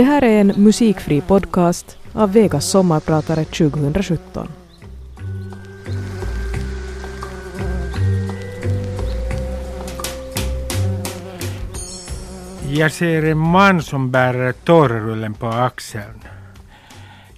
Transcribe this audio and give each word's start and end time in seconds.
Det 0.00 0.04
här 0.04 0.24
är 0.24 0.40
en 0.40 0.52
musikfri 0.56 1.20
podcast 1.20 1.98
av 2.12 2.32
Vegas 2.32 2.70
sommarpratare 2.70 3.44
2017. 3.44 4.48
Jag 12.70 12.92
ser 12.92 13.22
en 13.22 13.38
man 13.38 13.82
som 13.82 14.10
bär 14.10 14.52
tårrullen 14.52 15.34
på 15.34 15.46
axeln. 15.46 16.20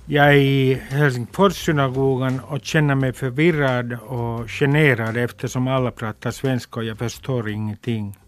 Jag 0.07 0.29
är 0.29 0.37
i 0.37 0.75
Helsingforssynagogan 0.75 2.41
och 2.41 2.65
känner 2.65 2.95
mig 2.95 3.13
förvirrad 3.13 3.93
och 3.93 4.51
generad 4.51 5.17
eftersom 5.17 5.69
alla 5.69 5.91
pratar 5.91 6.31
svenska 6.31 6.81
och 6.81 6.87
jag 6.87 6.99
förstår 6.99 7.49
ingenting. 7.49 8.19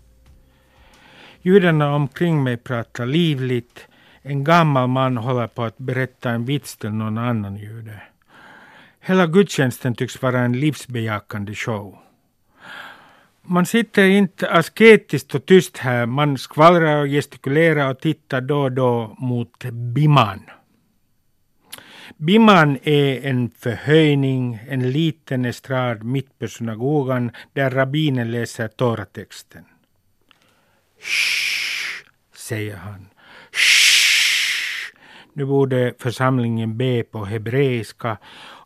Judarna 1.43 1.95
omkring 1.95 2.43
mig 2.43 2.57
pratar 2.57 3.07
livligt. 3.07 3.89
En 4.27 4.45
gammal 4.45 4.89
man 4.89 5.17
håller 5.17 5.47
på 5.47 5.65
att 5.65 5.79
berätta 5.79 6.31
en 6.31 6.45
vits 6.45 6.77
till 6.77 6.91
någon 6.91 7.19
annan 7.19 7.57
jude. 7.57 8.03
Hela 9.01 9.27
gudstjänsten 9.27 9.95
tycks 9.95 10.23
vara 10.23 10.41
en 10.41 10.53
livsbejakande 10.53 11.55
show. 11.55 11.99
Man 13.43 13.67
sitter 13.67 14.05
inte 14.05 14.51
asketiskt 14.51 15.35
och 15.35 15.47
tyst 15.47 15.79
här. 15.79 16.07
Man 16.07 16.39
skvallrar 16.39 17.01
och 17.01 17.07
gestikulerar 17.07 17.91
och 17.91 18.01
tittar 18.01 18.41
då 18.41 18.63
och 18.63 18.73
då 18.73 19.17
mot 19.19 19.65
Biman. 19.95 20.43
Biman 22.17 22.79
är 22.83 23.27
en 23.27 23.51
förhöjning, 23.51 24.59
en 24.69 24.91
liten 24.93 25.45
estrad 25.45 26.03
mitt 26.03 26.39
på 26.39 26.49
synagogan 26.49 27.31
där 27.53 27.71
rabbinen 27.71 28.31
läser 28.31 28.69
Toratexten. 28.69 29.65
Shh, 31.01 32.09
säger 32.35 32.77
han. 32.77 33.09
Shh. 33.53 33.84
Nu 35.37 35.45
borde 35.45 35.95
församlingen 35.99 36.77
be 36.77 37.03
på 37.03 37.25
hebreiska 37.25 38.19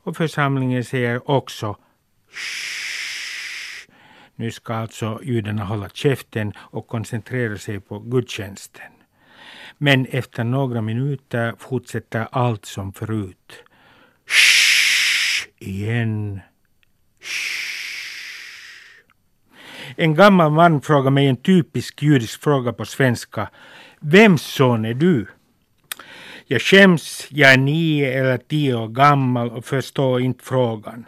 och 0.04 0.16
församlingen 0.16 0.84
säger 0.84 1.30
också 1.30 1.76
Shh. 2.30 3.90
Nu 4.36 4.50
ska 4.50 4.74
alltså 4.74 5.20
judarna 5.22 5.64
hålla 5.64 5.88
käften 5.88 6.52
och 6.56 6.86
koncentrera 6.86 7.58
sig 7.58 7.80
på 7.80 7.98
gudstjänsten. 7.98 8.92
Men 9.78 10.06
efter 10.06 10.44
några 10.44 10.80
minuter 10.80 11.54
fortsätter 11.58 12.28
allt 12.32 12.64
som 12.64 12.92
förut. 12.92 13.64
Shh, 14.26 15.48
igen. 15.58 16.40
Shh. 17.20 17.58
En 19.96 20.14
gammal 20.14 20.50
man 20.50 20.80
frågar 20.80 21.10
mig 21.10 21.26
en 21.26 21.36
typisk 21.36 22.02
judisk 22.02 22.42
fråga 22.42 22.72
på 22.72 22.84
svenska. 22.84 23.50
Vems 24.00 24.42
son 24.42 24.84
är 24.84 24.94
du? 24.94 25.26
Jag 26.50 26.62
skäms, 26.62 27.26
jag 27.30 27.52
är 27.52 27.56
nio 27.56 28.20
eller 28.20 28.38
tio 28.38 28.74
år 28.74 28.88
gammal 28.88 29.50
och 29.50 29.64
förstår 29.64 30.20
inte 30.20 30.44
frågan. 30.44 31.06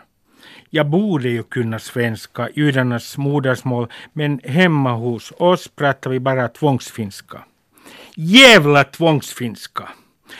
Jag 0.70 0.90
borde 0.90 1.28
ju 1.28 1.42
kunna 1.42 1.78
svenska, 1.78 2.48
judarnas 2.54 3.18
modersmål, 3.18 3.88
men 4.12 4.40
hemma 4.44 4.92
hos 4.92 5.32
oss 5.38 5.68
pratar 5.68 6.10
vi 6.10 6.20
bara 6.20 6.48
tvångsfinska. 6.48 7.44
Jävla 8.16 8.84
tvångsfinska! 8.84 9.88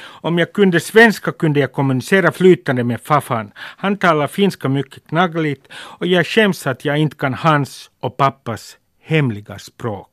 Om 0.03 0.39
jag 0.39 0.53
kunde 0.53 0.81
svenska 0.81 1.33
kunde 1.33 1.61
jag 1.61 1.73
kommunicera 1.73 2.33
flytande 2.33 2.85
med 2.85 3.01
Fafan. 3.01 3.53
Han 3.57 3.97
talar 3.97 4.27
finska 4.27 4.69
mycket 4.69 5.07
knaggligt 5.07 5.69
och 5.73 6.07
jag 6.07 6.27
skäms 6.27 6.67
att 6.67 6.85
jag 6.85 6.99
inte 6.99 7.17
kan 7.17 7.35
hans 7.35 7.91
och 8.01 8.17
pappas 8.17 8.77
hemliga 9.03 9.59
språk. 9.59 10.11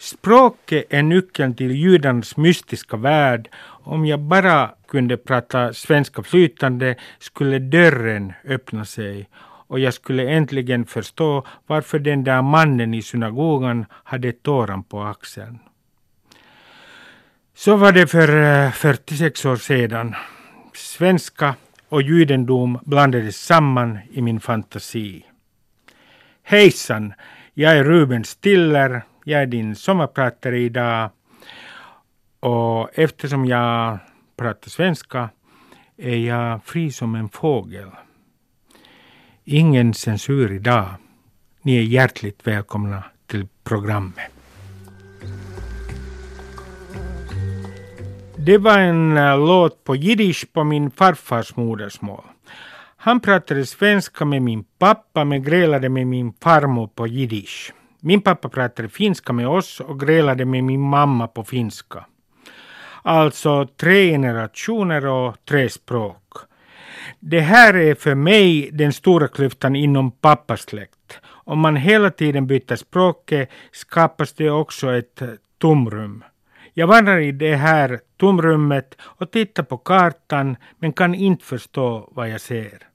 Språket 0.00 0.84
är 0.90 1.02
nyckeln 1.02 1.54
till 1.54 1.70
judarnas 1.70 2.36
mystiska 2.36 2.96
värld. 2.96 3.48
Om 3.88 4.06
jag 4.06 4.20
bara 4.20 4.70
kunde 4.88 5.16
prata 5.16 5.72
svenska 5.72 6.22
flytande 6.22 6.96
skulle 7.18 7.58
dörren 7.58 8.32
öppna 8.44 8.84
sig 8.84 9.28
och 9.40 9.80
jag 9.80 9.94
skulle 9.94 10.30
äntligen 10.30 10.86
förstå 10.86 11.46
varför 11.66 11.98
den 11.98 12.24
där 12.24 12.42
mannen 12.42 12.94
i 12.94 13.02
synagogan 13.02 13.86
hade 14.04 14.32
tåran 14.32 14.82
på 14.82 15.02
axeln. 15.02 15.58
Så 17.54 17.76
var 17.76 17.92
det 17.92 18.06
för 18.06 18.64
eh, 18.64 18.70
46 18.70 19.44
år 19.44 19.56
sedan. 19.56 20.14
Svenska 20.74 21.54
och 21.88 22.02
judendom 22.02 22.78
blandades 22.84 23.36
samman 23.36 23.98
i 24.10 24.22
min 24.22 24.40
fantasi. 24.40 25.24
Hejsan! 26.42 27.12
Jag 27.54 27.78
är 27.78 27.84
Ruben 27.84 28.24
Stiller. 28.24 29.02
Jag 29.24 29.42
är 29.42 29.46
din 29.46 29.76
sommarpratare 29.76 30.58
idag. 30.58 31.10
Och 32.40 32.98
eftersom 32.98 33.46
jag 33.46 33.98
pratar 34.36 34.70
svenska 34.70 35.30
är 35.96 36.16
jag 36.16 36.64
fri 36.64 36.92
som 36.92 37.14
en 37.14 37.28
fågel. 37.28 37.90
Ingen 39.44 39.94
censur 39.94 40.52
idag. 40.52 40.88
Ni 41.62 41.78
är 41.78 41.82
hjärtligt 41.82 42.46
välkomna 42.46 43.04
till 43.26 43.46
programmet. 43.64 44.30
Det 48.36 48.58
var 48.58 48.78
en 48.78 49.16
eh, 49.16 49.38
låt 49.38 49.84
på 49.84 49.96
jiddisch 49.96 50.52
på 50.52 50.64
min 50.64 50.90
farfars 50.90 51.56
modersmål. 51.56 52.24
Han 52.96 53.20
pratade 53.20 53.66
svenska 53.66 54.24
med 54.24 54.42
min 54.42 54.64
pappa 54.78 55.24
men 55.24 55.42
grälade 55.42 55.88
med 55.88 56.06
min 56.06 56.32
farmor 56.32 56.86
på 56.86 57.06
jiddisch. 57.06 57.72
Min 58.00 58.20
pappa 58.20 58.48
pratade 58.48 58.88
finska 58.88 59.32
med 59.32 59.48
oss 59.48 59.80
och 59.80 60.00
grälade 60.00 60.44
med 60.44 60.64
min 60.64 60.80
mamma 60.80 61.26
på 61.26 61.44
finska. 61.44 62.04
Alltså 63.02 63.66
tre 63.66 64.10
generationer 64.10 65.06
och 65.06 65.36
tre 65.44 65.68
språk. 65.68 66.22
Det 67.20 67.40
här 67.40 67.76
är 67.76 67.94
för 67.94 68.14
mig 68.14 68.70
den 68.72 68.92
stora 68.92 69.28
klyftan 69.28 69.76
inom 69.76 70.10
pappasläkt. 70.10 71.20
Om 71.26 71.58
man 71.58 71.76
hela 71.76 72.10
tiden 72.10 72.46
byter 72.46 72.76
språket 72.76 73.50
skapas 73.72 74.32
det 74.32 74.50
också 74.50 74.96
ett 74.96 75.22
tomrum. 75.58 76.24
Jag 76.74 76.86
vandrar 76.86 77.18
i 77.18 77.32
det 77.32 77.56
här 77.56 78.00
tomrummet 78.16 78.96
och 79.00 79.30
tittar 79.30 79.62
på 79.62 79.78
kartan 79.78 80.56
men 80.78 80.92
kan 80.92 81.14
inte 81.14 81.44
förstå 81.44 82.08
vad 82.12 82.28
jag 82.28 82.40
ser. 82.40 82.87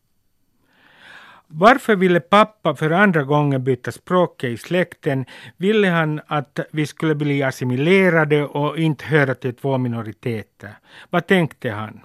Varför 1.56 1.96
ville 1.96 2.19
pappa 2.19 2.75
för 2.75 2.91
andra 2.91 3.24
gången 3.24 3.64
byta 3.64 3.91
språket 3.91 4.50
i 4.50 4.58
släkten? 4.58 5.25
Ville 5.58 5.88
han 5.88 6.22
att 6.28 6.59
vi 6.72 6.86
skulle 6.86 7.16
bli 7.16 7.44
assimilerade 7.44 8.44
och 8.44 8.78
inte 8.78 9.06
höra 9.06 9.36
till 9.36 9.56
två 9.56 9.78
minoriteter? 9.78 10.72
Vad 11.09 11.28
tänkte 11.28 11.72
han? 11.72 12.02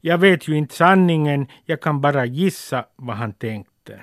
Jag 0.00 0.18
vet 0.18 0.48
ju 0.48 0.56
inte 0.56 0.74
sanningen, 0.74 1.46
jag 1.64 1.80
kan 1.80 2.00
bara 2.00 2.24
gissa 2.24 2.84
vad 2.96 3.16
han 3.16 3.32
tänkte. 3.32 4.00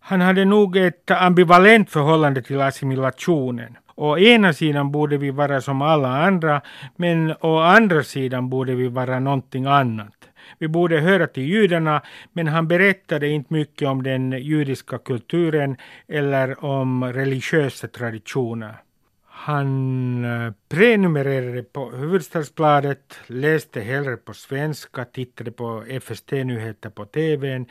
Han 0.00 0.20
hade 0.20 0.44
nog 0.44 0.76
ett 0.76 1.10
ambivalent 1.10 1.90
förhållande 1.90 2.42
till 2.42 2.60
assimilationen. 2.60 3.76
Å 3.94 4.18
ena 4.18 4.52
sidan 4.52 4.92
borde 4.92 5.16
vi 5.18 5.30
vara 5.30 5.60
som 5.60 5.82
alla 5.82 6.08
andra, 6.08 6.60
men 6.96 7.34
å 7.40 7.58
andra 7.58 8.02
sidan 8.02 8.50
borde 8.50 8.74
vi 8.74 8.88
vara 8.88 9.20
någonting 9.20 9.66
annat. 9.66 10.29
Vi 10.58 10.68
borde 10.68 11.00
höra 11.00 11.26
till 11.26 11.42
judarna, 11.42 12.02
men 12.32 12.48
han 12.48 12.68
berättade 12.68 13.28
inte 13.28 13.54
mycket 13.54 13.88
om 13.88 14.02
den 14.02 14.32
judiska 14.32 14.98
kulturen 14.98 15.76
eller 16.08 16.64
om 16.64 17.04
religiösa 17.04 17.88
traditioner. 17.88 18.76
Han 19.42 20.24
eh, 20.24 20.52
prenumererade 20.68 21.62
på 21.62 21.90
Hufvudstadsbladet, 21.90 23.20
läste 23.26 23.80
hellre 23.80 24.16
på 24.16 24.34
svenska, 24.34 25.04
tittade 25.04 25.52
på 25.52 25.84
FST-nyheter 26.00 26.90
på 26.90 27.04
TVn, 27.04 27.66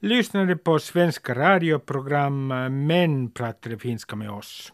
lyssnade 0.00 0.56
på 0.56 0.78
svenska 0.78 1.34
radioprogram 1.34 2.50
eh, 2.50 2.68
men 2.68 3.30
pratade 3.30 3.78
finska 3.78 4.16
med 4.16 4.30
oss. 4.30 4.72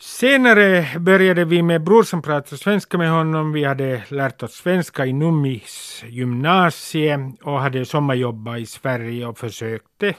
Senare 0.00 0.98
började 0.98 1.44
vi 1.44 1.62
med 1.62 1.82
bror 1.82 2.02
som 2.02 2.22
pratade 2.22 2.56
svenska 2.56 2.98
med 2.98 3.10
honom. 3.10 3.52
Vi 3.52 3.64
hade 3.64 4.02
lärt 4.08 4.42
oss 4.42 4.52
svenska 4.52 5.06
i 5.06 5.12
Nummis 5.12 6.04
gymnasie 6.08 7.32
och 7.42 7.60
hade 7.60 7.84
sommarjobbat 7.84 8.58
i 8.58 8.66
Sverige 8.66 9.26
och 9.26 9.38
försökte 9.38 10.14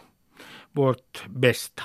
vårt 0.71 1.25
bästa. 1.27 1.83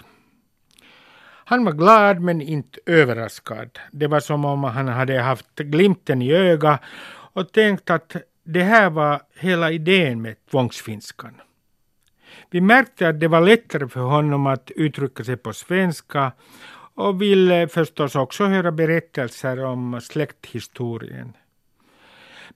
Han 1.45 1.65
var 1.65 1.73
glad 1.73 2.21
men 2.21 2.41
inte 2.41 2.81
överraskad. 2.87 3.79
Det 3.93 4.07
var 4.07 4.21
som 4.21 4.45
om 4.45 4.65
han 4.65 4.89
hade 4.89 5.21
haft 5.21 5.57
glimten 5.57 6.23
i 6.23 6.33
ögat 6.33 6.81
och 7.33 7.53
tänkt 7.53 7.91
att 7.91 8.17
det 8.45 8.63
här 8.63 8.91
var 8.91 9.21
hela 9.39 9.71
idén 9.71 10.23
med 10.23 10.37
tvångsfinskan. 10.51 11.41
Vi 12.51 12.61
märkte 12.61 13.09
att 13.09 13.21
det 13.21 13.29
var 13.29 13.41
lättare 13.41 13.89
för 13.89 14.01
honom 14.01 14.47
att 14.47 14.71
uttrycka 14.71 15.25
sig 15.25 15.37
på 15.37 15.53
svenska 15.53 16.33
och 16.95 17.23
ville 17.23 17.63
eh, 17.63 17.69
förstås 17.69 18.17
också 18.17 18.45
höra 18.45 18.73
berättelser 18.73 19.65
om 19.65 20.01
släkthistorien. 20.01 21.33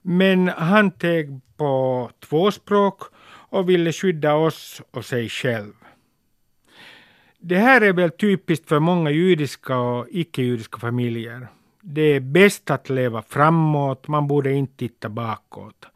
Men 0.02 0.49
han 0.49 0.90
teg 0.90 1.40
på 1.56 2.11
två 2.20 2.50
språk 2.50 3.02
och 3.50 3.69
ville 3.69 3.93
skydda 3.93 4.35
oss 4.35 4.82
och 4.90 5.05
sig 5.05 5.29
själv. 5.29 5.73
Det 7.38 7.56
här 7.56 7.81
är 7.81 7.93
väl 7.93 8.11
typiskt 8.11 8.69
för 8.69 8.79
många 8.79 9.11
judiska 9.11 9.79
och 9.79 10.06
icke-judiska 10.11 10.79
familjer. 10.79 11.49
Det 11.81 12.02
är 12.02 12.20
bäst 12.20 12.70
att 12.70 12.88
leva 12.88 13.23
framåt, 13.23 14.08
man 14.08 14.26
borde 14.26 14.52
inte 14.52 14.76
titta 14.76 15.08
bakåt. 15.08 15.87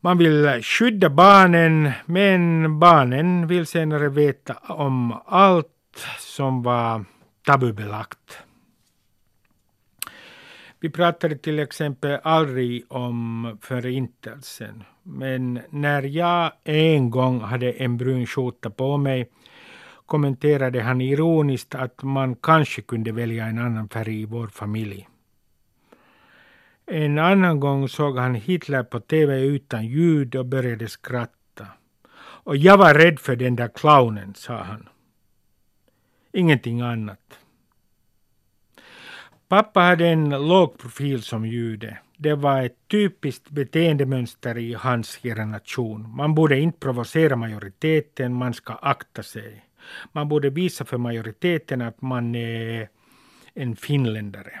Man 0.00 0.18
vill 0.18 0.62
skydda 0.62 1.10
barnen, 1.10 1.90
men 2.06 2.78
barnen 2.78 3.46
vill 3.46 3.66
senare 3.66 4.08
veta 4.08 4.54
om 4.54 5.20
allt 5.26 6.06
som 6.18 6.62
var 6.62 7.04
tabubelagt. 7.46 8.38
Vi 10.80 10.90
pratade 10.90 11.36
till 11.36 11.58
exempel 11.58 12.20
aldrig 12.22 12.84
om 12.88 13.58
förintelsen. 13.62 14.84
Men 15.02 15.60
när 15.70 16.02
jag 16.02 16.52
en 16.64 17.10
gång 17.10 17.40
hade 17.40 17.72
en 17.72 17.96
brun 17.96 18.26
skjorta 18.26 18.70
på 18.70 18.96
mig 18.96 19.30
kommenterade 20.06 20.82
han 20.82 21.00
ironiskt 21.00 21.74
att 21.74 22.02
man 22.02 22.34
kanske 22.34 22.82
kunde 22.82 23.12
välja 23.12 23.46
en 23.46 23.58
annan 23.58 23.88
färg 23.88 24.20
i 24.20 24.24
vår 24.24 24.46
familj. 24.46 25.08
En 26.86 27.18
annan 27.18 27.60
gång 27.60 27.88
såg 27.88 28.18
han 28.18 28.34
Hitler 28.34 28.82
på 28.82 29.00
TV 29.00 29.40
utan 29.40 29.86
ljud 29.86 30.36
och 30.36 30.46
började 30.46 30.88
skratta. 30.88 31.66
Och 32.44 32.56
jag 32.56 32.78
var 32.78 32.94
rädd 32.94 33.18
för 33.20 33.36
den 33.36 33.56
där 33.56 33.68
clownen, 33.68 34.34
sa 34.34 34.56
han. 34.62 34.88
Ingenting 36.36 36.80
annat. 36.80 37.38
Pappa 39.48 39.80
hade 39.80 40.08
en 40.08 40.30
låg 40.30 40.78
profil 40.78 41.22
som 41.22 41.46
jude. 41.46 41.98
Det 42.16 42.34
var 42.34 42.62
ett 42.62 42.88
typiskt 42.88 43.50
beteendemönster 43.50 44.58
i 44.58 44.74
hans 44.74 45.16
generation. 45.16 46.16
Man 46.16 46.34
borde 46.34 46.60
inte 46.60 46.78
provocera 46.78 47.36
majoriteten, 47.36 48.34
man 48.34 48.54
ska 48.54 48.72
akta 48.72 49.22
sig. 49.22 49.64
Man 50.12 50.28
borde 50.28 50.50
visa 50.50 50.84
för 50.84 50.98
majoriteten 50.98 51.82
att 51.82 52.02
man 52.02 52.34
är 52.34 52.88
en 53.54 53.76
finländare. 53.76 54.60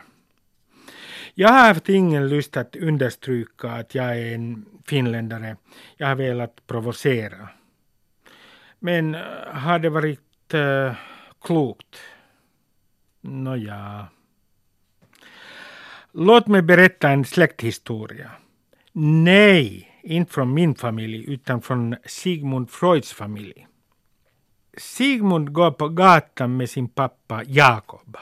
Jag 1.34 1.48
har 1.48 1.68
haft 1.68 1.88
ingen 1.88 2.28
lust 2.28 2.56
att 2.56 2.76
understryka 2.76 3.70
att 3.70 3.94
jag 3.94 4.18
är 4.18 4.34
en 4.34 4.66
finländare. 4.86 5.56
Jag 5.96 6.06
har 6.06 6.14
velat 6.14 6.66
provocera. 6.66 7.48
Men 8.78 9.14
eh, 9.14 9.20
har 9.52 9.78
det 9.78 9.90
varit 9.90 10.54
uh, 10.54 10.92
klokt? 11.46 11.96
Nåja. 13.20 14.06
Låt 16.12 16.46
mig 16.46 16.62
berätta 16.62 17.10
en 17.10 17.24
släkthistoria. 17.24 18.30
Nej, 18.92 19.90
inte 20.02 20.32
från 20.32 20.54
min 20.54 20.74
familj 20.74 21.24
utan 21.32 21.62
från 21.62 21.96
Sigmund 22.04 22.70
Freuds 22.70 23.12
familj. 23.12 23.66
Sigmund 24.76 25.52
går 25.52 25.70
på 25.70 25.88
gatan 25.88 26.56
med 26.56 26.70
sin 26.70 26.88
pappa 26.88 27.42
Jakob. 27.44 28.16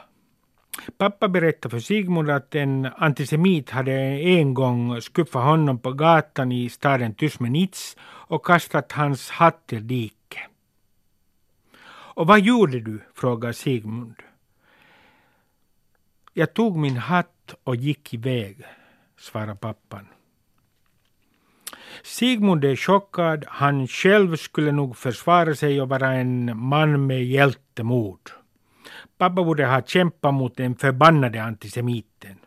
Pappa 0.99 1.29
berättade 1.29 1.71
för 1.71 1.81
Sigmund 1.81 2.31
att 2.31 2.55
en 2.55 2.89
antisemit 2.97 3.71
hade 3.71 3.93
en 3.93 4.55
gång 4.55 5.01
skuffat 5.01 5.45
honom 5.45 5.79
på 5.79 5.93
gatan 5.93 6.53
i 6.53 6.69
staden 6.69 7.15
Tysmenitz 7.15 7.97
och 8.03 8.47
kastat 8.47 8.93
hans 8.93 9.31
hatt 9.31 9.67
till 9.67 9.87
diket. 9.87 10.24
Och 12.15 12.27
vad 12.27 12.41
gjorde 12.41 12.81
du? 12.81 13.01
frågar 13.15 13.53
Sigmund. 13.53 14.15
Jag 16.33 16.55
tog 16.55 16.77
min 16.77 16.97
hatt 16.97 17.55
och 17.65 17.77
gick 17.77 18.15
iväg, 18.15 18.65
svarar 19.19 19.55
pappan. 19.55 20.07
Sigmund 22.03 22.65
är 22.65 22.77
chockad. 22.77 23.45
Han 23.49 23.89
själv 23.89 24.37
skulle 24.37 24.73
nog 24.73 24.97
försvara 24.97 25.55
sig 25.55 25.81
och 25.81 25.89
vara 25.89 26.13
en 26.13 26.59
man 26.59 27.07
med 27.07 27.25
hjältemod. 27.25 28.31
Pappa 29.19 29.45
borde 29.45 29.67
ha 29.67 29.83
kämpat 29.83 30.35
mot 30.35 30.57
den 30.57 30.77
förbannade 30.77 31.43
antisemiten. 31.43 32.39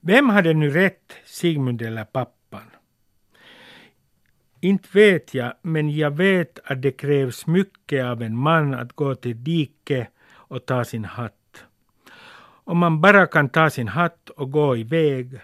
Vem 0.00 0.28
hade 0.28 0.54
nu 0.54 0.70
rätt, 0.70 1.12
Sigmund 1.24 1.82
eller 1.82 2.04
pappa? 2.04 2.35
Inte 4.66 4.88
vet 4.92 5.34
jag, 5.34 5.52
men 5.62 5.90
jag 5.90 6.10
vet 6.10 6.58
att 6.64 6.82
det 6.82 6.92
krävs 6.92 7.46
mycket 7.46 8.04
av 8.04 8.22
en 8.22 8.36
man 8.36 8.74
att 8.74 8.92
gå 8.92 9.14
till 9.14 9.44
dike 9.44 10.08
och 10.34 10.66
ta 10.66 10.84
sin 10.84 11.04
hatt. 11.04 11.64
Om 12.64 12.78
man 12.78 13.00
bara 13.00 13.26
kan 13.26 13.48
ta 13.48 13.70
sin 13.70 13.88
hatt 13.88 14.30
och 14.30 14.50
gå 14.50 14.76
iväg 14.76 15.40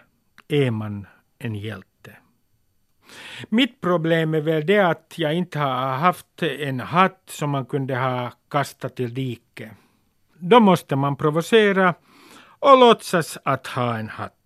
är 0.48 0.70
man 0.70 1.06
en 1.38 1.54
hjälte. 1.54 2.16
Mitt 3.48 3.80
problem 3.80 4.34
är 4.34 4.40
väl 4.40 4.66
det 4.66 4.78
att 4.78 5.14
jag 5.16 5.34
inte 5.34 5.58
har 5.58 5.96
haft 5.96 6.42
en 6.42 6.80
hatt 6.80 7.22
som 7.26 7.50
man 7.50 7.66
kunde 7.66 7.96
ha 7.96 8.32
kastat 8.50 8.96
till 8.96 9.14
dike. 9.14 9.70
Då 10.38 10.60
måste 10.60 10.96
man 10.96 11.16
provocera 11.16 11.94
och 12.58 12.78
låtsas 12.78 13.38
att 13.44 13.66
ha 13.66 13.98
en 13.98 14.08
hatt. 14.08 14.41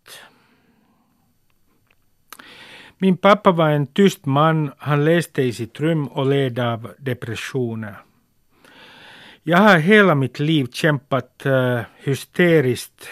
Min 2.99 3.17
pappa 3.17 3.53
var 3.53 3.71
en 3.71 3.87
tyst 3.87 4.27
man. 4.27 4.73
Han 4.79 5.05
läste 5.05 5.43
i 5.43 5.53
sitt 5.53 5.81
rum 5.81 6.09
och 6.09 6.27
led 6.27 6.59
av 6.59 6.93
depressioner. 6.99 7.95
Jag 9.43 9.59
har 9.59 9.79
hela 9.79 10.15
mitt 10.15 10.39
liv 10.39 10.67
kämpat 10.73 11.43
uh, 11.47 11.81
hysteriskt 11.97 13.09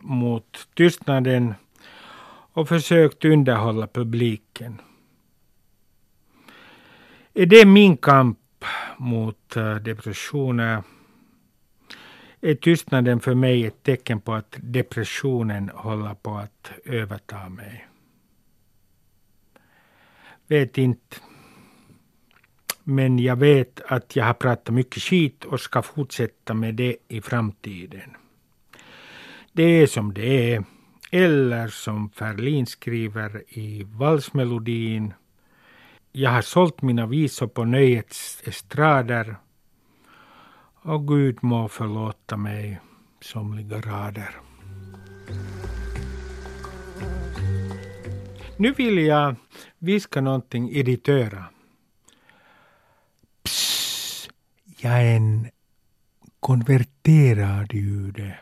mot 0.00 0.68
tystnaden 0.74 1.54
och 2.52 2.68
försökt 2.68 3.24
underhålla 3.24 3.86
publiken. 3.86 4.80
Är 7.34 7.46
det 7.46 7.64
min 7.64 7.96
kamp 7.96 8.38
mot 8.96 9.56
eh, 9.56 9.74
depressioner 9.74 10.82
är 12.40 12.54
tystnaden 12.54 13.20
för 13.20 13.34
mig 13.34 13.66
ett 13.66 13.82
tecken 13.82 14.20
på 14.20 14.32
att 14.34 14.56
depressionen 14.60 15.70
håller 15.74 16.14
på 16.14 16.36
att 16.36 16.72
överta 16.84 17.48
mig. 17.48 17.87
Vet 20.48 20.78
inte 20.78 21.16
men 22.88 23.18
jag 23.18 23.36
vet 23.36 23.80
att 23.86 24.16
jag 24.16 24.24
har 24.24 24.34
pratat 24.34 24.74
mycket 24.74 25.02
skit 25.02 25.44
och 25.44 25.60
ska 25.60 25.82
fortsätta 25.82 26.54
med 26.54 26.74
det 26.74 26.96
i 27.08 27.20
framtiden. 27.20 28.16
Det 29.52 29.62
är 29.62 29.86
som 29.86 30.14
det 30.14 30.54
är, 30.54 30.64
eller 31.10 31.68
som 31.68 32.10
Ferlin 32.10 32.66
skriver 32.66 33.42
i 33.48 33.82
valsmelodin. 33.82 35.14
Jag 36.12 36.30
har 36.30 36.42
sålt 36.42 36.82
mina 36.82 37.06
visor 37.06 37.46
på 37.46 37.64
nöjets 37.64 38.42
estrader 38.44 39.36
och 40.82 41.08
Gud 41.08 41.38
må 41.42 41.68
förlåta 41.68 42.36
mig 42.36 42.80
somliga 43.20 43.80
rader. 43.80 44.47
Nu 48.60 48.72
vill 48.72 48.98
jag 48.98 49.34
viska 49.78 50.20
någonting 50.20 50.70
i 50.70 50.82
ditt 50.82 51.08
öra. 51.08 51.44
Jag 54.80 54.92
är 54.92 55.16
en 55.16 55.48
konverterad 56.40 57.72
jude. 57.72 58.38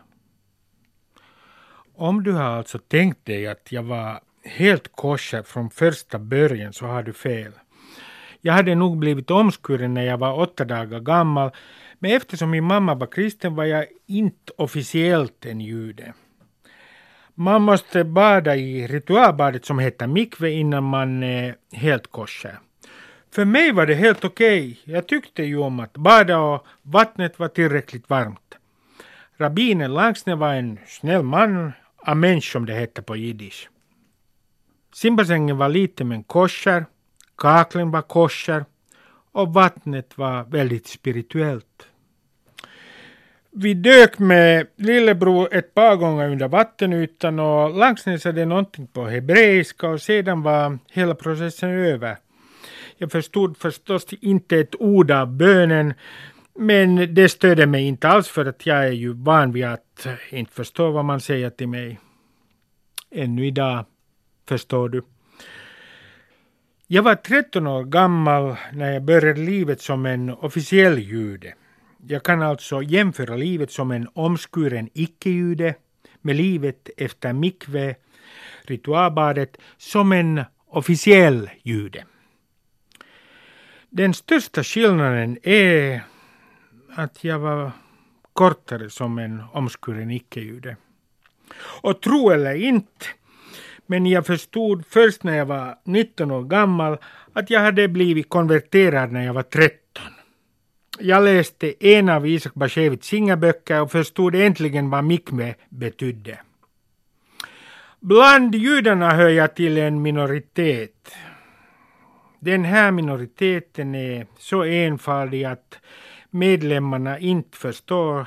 Om 1.95 2.23
du 2.23 2.33
har 2.33 2.43
alltså 2.43 2.79
tänkt 2.79 3.25
dig 3.25 3.47
att 3.47 3.73
jag 3.73 3.83
var 3.83 4.21
helt 4.45 4.93
kosher 4.93 5.43
från 5.43 5.71
första 5.71 6.19
början 6.19 6.73
så 6.73 6.87
har 6.87 7.03
du 7.03 7.13
fel. 7.13 7.53
Jag 8.41 8.53
hade 8.53 8.75
nog 8.75 8.99
blivit 8.99 9.31
omskuren 9.31 9.95
när 9.95 10.03
jag 10.03 10.19
var 10.19 10.39
åtta 10.39 10.65
dagar 10.65 11.01
gammal 11.01 11.51
men 11.99 12.11
eftersom 12.11 12.51
min 12.51 12.65
mamma 12.65 12.95
var 12.95 13.07
kristen 13.07 13.55
var 13.55 13.65
jag 13.65 13.87
inte 14.07 14.53
officiellt 14.57 15.47
en 15.47 15.61
jude. 15.61 16.15
Man 17.39 17.63
måste 17.63 18.05
bada 18.05 18.57
i 18.57 18.87
ritualbadet 18.87 19.65
som 19.65 19.79
heter 19.79 20.07
mikve 20.07 20.51
innan 20.51 20.85
man 20.85 21.23
är 21.23 21.57
helt 21.73 22.11
kosher. 22.11 22.59
För 23.31 23.45
mig 23.45 23.73
var 23.73 23.87
det 23.87 23.95
helt 23.95 24.25
okej. 24.25 24.79
Okay. 24.83 24.95
Jag 24.95 25.09
tyckte 25.09 25.43
ju 25.43 25.59
om 25.59 25.81
att 25.81 25.93
bada 25.97 26.39
och 26.39 26.67
vattnet 26.83 27.39
var 27.39 27.49
tillräckligt 27.49 28.11
varmt. 28.11 28.55
Rabbinen 29.37 29.95
Langsne 29.95 30.35
var 30.35 30.55
en 30.55 30.79
snäll 30.87 31.23
man, 31.23 31.73
amensch 31.97 32.53
som 32.53 32.67
det 32.67 32.75
hette 32.75 33.03
på 33.03 33.17
jiddisch. 33.17 33.71
Simbassängen 34.95 35.59
var 35.59 35.69
liten 35.69 36.09
men 36.09 36.23
kosher, 36.23 36.87
kaklen 37.39 37.91
var 37.91 38.03
kosher 38.03 38.65
och 39.33 39.55
vattnet 39.55 40.19
var 40.19 40.45
väldigt 40.45 40.87
spirituellt. 40.87 41.89
Vi 43.59 43.75
dök 43.75 44.19
med 44.19 44.67
lillebror 44.77 45.55
ett 45.55 45.75
par 45.75 45.97
gånger 45.97 46.29
under 46.29 46.49
vattenytan 46.49 47.39
och 47.39 47.79
Langsne 47.79 48.19
sade 48.19 48.45
någonting 48.45 48.87
på 48.87 49.07
hebreiska 49.07 49.89
och 49.89 50.03
sedan 50.03 50.43
var 50.43 50.79
hela 50.93 51.15
processen 51.15 51.71
över. 51.71 52.17
Jag 52.97 53.13
förstod 53.13 53.57
förstås 53.57 54.07
inte 54.21 54.57
ett 54.57 54.75
ord 54.81 55.11
av 55.11 55.33
bönen, 55.37 55.95
men 56.59 57.15
det 57.15 57.29
stödde 57.29 57.67
mig 57.67 57.85
inte 57.85 58.09
alls 58.09 58.29
för 58.29 58.47
att 58.47 58.67
jag 58.67 58.87
är 58.87 58.93
ju 58.93 59.13
van 59.13 59.53
vid 59.53 59.65
att 59.65 60.07
inte 60.31 60.53
förstå 60.53 60.91
vad 60.91 61.05
man 61.05 61.21
säger 61.21 61.51
till 61.51 61.69
mig. 61.69 62.01
Ännu 63.11 63.47
idag, 63.47 63.85
förstår 64.49 64.89
du. 64.89 65.03
Jag 66.87 67.03
var 67.03 67.15
13 67.15 67.67
år 67.67 67.85
gammal 67.85 68.57
när 68.73 68.93
jag 68.93 69.03
började 69.03 69.41
livet 69.41 69.81
som 69.81 70.07
en 70.07 70.31
officiell 70.31 70.99
jude. 70.99 71.55
Jag 72.09 72.23
kan 72.23 72.43
alltså 72.43 72.83
jämföra 72.83 73.37
livet 73.37 73.71
som 73.71 73.91
en 73.91 74.09
omskuren 74.15 74.89
icke-jude 74.95 75.75
med 76.23 76.37
livet 76.37 76.91
efter 76.97 77.33
mikve, 77.33 77.95
ritualbadet, 78.63 79.57
som 79.77 80.13
en 80.13 80.45
officiell 80.67 81.51
jude. 81.63 82.05
Den 83.91 84.15
största 84.15 84.63
skillnaden 84.63 85.39
är 85.43 86.01
att 86.95 87.25
jag 87.25 87.39
var 87.39 87.71
kortare 88.33 88.91
som 88.91 89.19
en 89.19 89.43
omskuren 89.53 90.11
icke-jude. 90.11 90.77
Och 91.83 92.03
tro 92.03 92.31
eller 92.31 92.55
inte, 92.55 93.07
men 93.87 94.07
jag 94.07 94.27
förstod 94.27 94.87
först 94.87 95.23
när 95.23 95.37
jag 95.37 95.47
var 95.47 95.79
19 95.85 96.31
år 96.31 96.43
gammal 96.43 96.99
att 97.33 97.51
jag 97.51 97.61
hade 97.61 97.89
blivit 97.89 98.29
konverterad 98.29 99.13
när 99.13 99.25
jag 99.25 99.35
var 99.35 99.43
13. 99.43 100.16
Jag 100.99 101.25
läste 101.25 101.87
en 101.87 102.09
av 102.09 102.27
Isak 102.27 102.55
Bashevits 102.55 103.09
singaböcker 103.09 103.83
och 103.83 103.93
förstod 103.93 104.35
äntligen 104.35 104.91
vad 104.91 105.05
mikve 105.05 105.55
betydde. 105.69 106.39
Bland 108.01 108.55
judarna 108.55 109.11
hör 109.11 109.29
jag 109.29 109.55
till 109.57 109.79
en 109.79 110.03
minoritet. 110.03 111.15
Den 112.39 112.65
här 112.65 112.91
minoriteten 112.91 113.95
är 113.95 114.27
så 114.39 114.65
enfaldig 114.65 115.45
att 115.45 115.79
medlemmarna 116.31 117.19
inte 117.19 117.59
förstår 117.59 118.27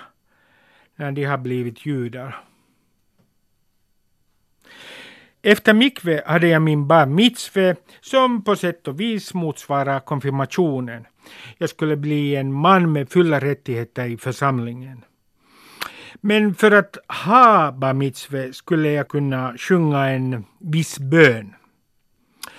när 0.95 1.11
de 1.11 1.23
har 1.23 1.37
blivit 1.37 1.85
judar. 1.85 2.43
Efter 5.41 5.73
mikve 5.73 6.23
hade 6.25 6.47
jag 6.47 6.61
min 6.61 6.87
bar 6.87 7.05
mitzve 7.05 7.75
som 8.01 8.43
på 8.43 8.55
sätt 8.55 8.87
och 8.87 8.99
vis 8.99 9.33
motsvarar 9.33 9.99
konfirmationen. 9.99 11.05
Jag 11.57 11.69
skulle 11.69 11.95
bli 11.95 12.35
en 12.35 12.53
man 12.53 12.91
med 12.91 13.09
fulla 13.09 13.39
rättigheter 13.39 14.05
i 14.05 14.17
församlingen. 14.17 15.05
Men 16.21 16.55
för 16.55 16.71
att 16.71 16.97
ha 17.25 17.71
bar 17.71 17.93
mitzve 17.93 18.53
skulle 18.53 18.91
jag 18.91 19.07
kunna 19.07 19.57
sjunga 19.57 20.09
en 20.09 20.45
viss 20.59 20.99
bön. 20.99 21.55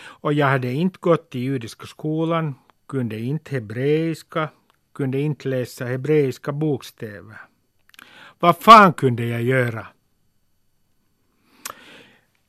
Och 0.03 0.33
jag 0.33 0.47
hade 0.47 0.73
inte 0.73 0.99
gått 1.01 1.35
i 1.35 1.39
judiska 1.39 1.87
skolan, 1.87 2.55
kunde 2.89 3.19
inte 3.19 3.55
hebreiska, 3.55 4.49
kunde 4.95 5.21
inte 5.21 5.49
läsa 5.49 5.85
hebreiska 5.85 6.53
bokstäver. 6.53 7.37
Vad 8.39 8.57
fan 8.57 8.93
kunde 8.93 9.27
jag 9.27 9.43
göra? 9.43 9.87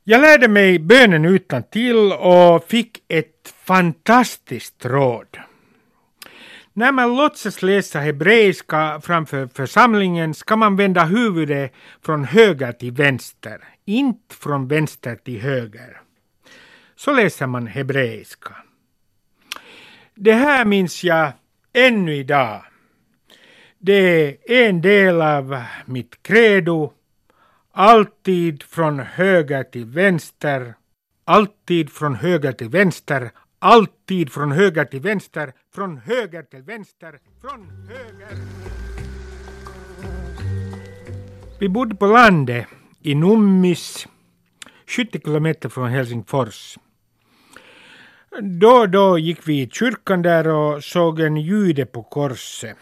Jag 0.03 0.21
lärde 0.21 0.47
mig 0.47 0.79
bönen 0.79 1.25
utan 1.25 1.63
till 1.63 2.11
och 2.13 2.63
fick 2.63 3.03
ett 3.07 3.53
fantastiskt 3.63 4.85
råd. 4.85 5.37
När 6.73 6.91
man 6.91 7.15
låtsas 7.15 7.61
läsa 7.61 7.99
hebreiska 7.99 9.01
framför 9.01 9.47
församlingen 9.47 10.33
ska 10.33 10.55
man 10.55 10.75
vända 10.75 11.03
huvudet 11.03 11.73
från 12.01 12.23
höger 12.23 12.71
till 12.71 12.91
vänster, 12.91 13.63
inte 13.85 14.35
från 14.35 14.67
vänster 14.67 15.15
till 15.15 15.41
höger. 15.41 16.01
Så 16.95 17.13
läser 17.13 17.47
man 17.47 17.67
hebreiska. 17.67 18.55
Det 20.15 20.33
här 20.33 20.65
minns 20.65 21.03
jag 21.03 21.31
ännu 21.73 22.15
idag. 22.15 22.61
Det 23.77 24.27
är 24.29 24.69
en 24.69 24.81
del 24.81 25.21
av 25.21 25.63
mitt 25.85 26.23
credo. 26.23 26.93
Alltid 27.73 28.63
från 28.63 28.99
höger 28.99 29.63
till 29.63 29.85
vänster. 29.85 30.73
Alltid 31.25 31.91
från 31.91 32.15
höger 32.15 32.51
till 32.51 32.69
vänster. 32.69 33.31
Alltid 33.63 34.31
från 34.31 34.51
höger 34.51 34.85
till 34.85 35.01
vänster. 35.01 35.53
Från 35.75 35.97
höger 35.97 36.43
till 36.43 36.61
vänster. 36.61 37.19
Från 37.41 37.69
höger. 37.89 38.37
Vi 41.59 41.69
bodde 41.69 41.95
på 41.95 42.05
landet 42.05 42.67
i 43.01 43.15
Nummis, 43.15 44.07
70 44.87 45.19
kilometer 45.19 45.69
från 45.69 45.89
Helsingfors. 45.89 46.77
Då 48.61 48.69
och 48.69 48.89
då 48.89 49.17
gick 49.17 49.47
vi 49.47 49.61
i 49.61 49.69
kyrkan 49.69 50.21
där 50.21 50.47
och 50.47 50.83
såg 50.83 51.19
en 51.19 51.37
jude 51.37 51.85
på 51.85 52.03
korset. 52.03 52.77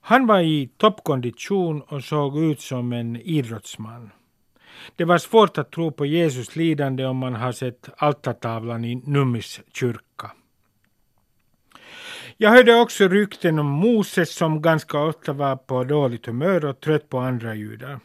Han 0.00 0.26
var 0.26 0.40
i 0.40 0.70
toppkondition 0.76 1.82
och 1.82 2.04
såg 2.04 2.38
ut 2.38 2.60
som 2.60 2.92
en 2.92 3.16
idrottsman. 3.16 4.10
Det 4.96 5.04
var 5.04 5.18
svårt 5.18 5.58
att 5.58 5.70
tro 5.70 5.92
på 5.92 6.06
Jesus 6.06 6.56
lidande 6.56 7.04
om 7.04 7.16
man 7.16 7.34
har 7.34 7.52
sett 7.52 7.88
altartavlan 7.96 8.84
i 8.84 8.94
Nummis 8.94 9.60
kyrka. 9.72 10.30
Jag 12.36 12.50
hörde 12.50 12.80
också 12.80 13.08
rykten 13.08 13.58
om 13.58 13.66
Moses 13.66 14.34
som 14.34 14.62
ganska 14.62 14.98
ofta 14.98 15.32
var 15.32 15.56
på 15.56 15.84
dåligt 15.84 16.26
humör 16.26 16.64
och 16.64 16.80
trött 16.80 17.08
på 17.08 17.18
andra 17.18 17.54
judar. 17.54 18.00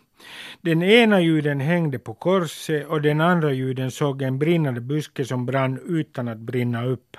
Den 0.62 0.84
ena 0.84 1.22
juden 1.22 1.60
hängde 1.60 2.00
på 2.00 2.14
korset 2.14 2.88
och 2.88 3.02
den 3.02 3.22
andra 3.22 3.54
juden 3.54 3.92
såg 3.92 4.22
en 4.22 4.40
brinnande 4.40 4.82
buske 4.82 5.26
som 5.26 5.46
brann 5.46 5.80
utan 5.86 6.28
att 6.28 6.38
brinna 6.38 6.86
upp. 6.86 7.18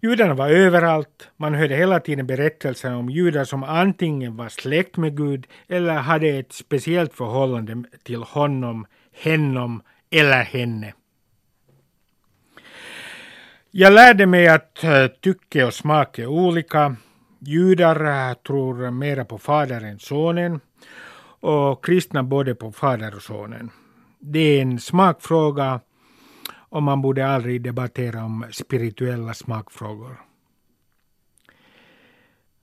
Judarna 0.00 0.34
var 0.34 0.48
överallt. 0.48 1.28
Man 1.36 1.54
hörde 1.54 1.76
hela 1.76 2.00
tiden 2.00 2.26
berättelser 2.26 2.94
om 2.94 3.10
judar 3.10 3.44
som 3.44 3.62
antingen 3.62 4.36
var 4.36 4.48
släkt 4.48 4.96
med 4.96 5.16
Gud 5.16 5.46
eller 5.68 5.94
hade 5.94 6.28
ett 6.28 6.52
speciellt 6.52 7.14
förhållande 7.14 7.84
till 8.02 8.22
honom, 8.22 8.86
hennom 9.22 9.82
eller 10.10 10.42
henne. 10.42 10.94
Jag 13.70 13.92
lärde 13.92 14.26
mig 14.26 14.48
att 14.48 14.84
eh, 14.84 15.06
tycke 15.06 15.64
och 15.64 15.74
smak 15.74 16.18
är 16.18 16.26
olika. 16.26 16.96
Judar 17.38 18.28
eh, 18.30 18.34
tror 18.34 18.90
mera 18.90 19.24
på 19.24 19.38
Fadern 19.38 19.84
än 19.84 19.98
Sonen 19.98 20.60
och 21.40 21.84
kristna 21.84 22.22
både 22.22 22.54
på 22.54 22.72
Fader 22.72 23.14
och 23.16 23.22
Sonen. 23.22 23.70
Det 24.18 24.38
är 24.38 24.62
en 24.62 24.78
smakfråga 24.78 25.80
och 26.68 26.82
man 26.82 27.02
borde 27.02 27.26
aldrig 27.28 27.62
debattera 27.62 28.24
om 28.24 28.44
spirituella 28.50 29.34
smakfrågor. 29.34 30.16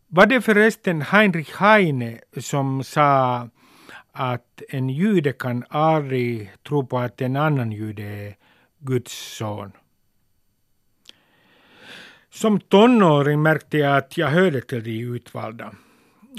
Var 0.07 0.25
det 0.25 0.41
förresten 0.41 1.01
Heinrich 1.01 1.55
Heine 1.55 2.19
som 2.37 2.83
sa 2.83 3.49
att 4.11 4.61
en 4.69 4.89
jude 4.89 5.33
kan 5.33 5.63
aldrig 5.69 6.51
tro 6.67 6.85
på 6.85 6.99
att 6.99 7.21
en 7.21 7.35
annan 7.35 7.71
jude 7.71 8.03
är 8.03 8.35
Guds 8.79 9.37
son? 9.37 9.71
Som 12.29 12.59
tonåring 12.59 13.41
märkte 13.41 13.77
jag 13.77 13.97
att 13.97 14.17
jag 14.17 14.27
hörde 14.27 14.61
till 14.61 14.83
de 14.83 14.99
utvalda. 14.99 15.75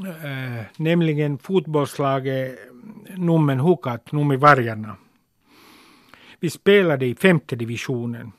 Eh, 0.05 0.65
nämligen 0.77 1.39
fotbollslaget 1.39 2.59
Nummen 3.17 3.61
Hukat, 3.61 4.13
Nummivargarna. 4.13 4.97
Vi 6.41 6.51
spelade 6.51 7.07
i 7.07 7.15
femte 7.15 7.57
divisionen. 7.57 8.33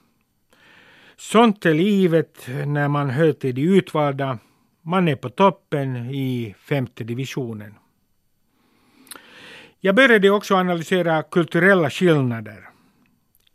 Sånt 1.15 1.65
är 1.65 1.73
livet 1.73 2.47
när 2.65 2.87
man 2.87 3.09
hör 3.09 3.33
till 3.33 3.55
de 3.55 3.61
utvalda. 3.61 4.39
Man 4.81 5.07
är 5.07 5.15
på 5.15 5.29
toppen 5.29 5.95
i 5.95 6.55
femte 6.59 7.03
divisionen. 7.03 7.75
Jag 9.79 9.95
började 9.95 10.29
också 10.29 10.55
analysera 10.55 11.23
kulturella 11.23 11.89
skillnader. 11.89 12.69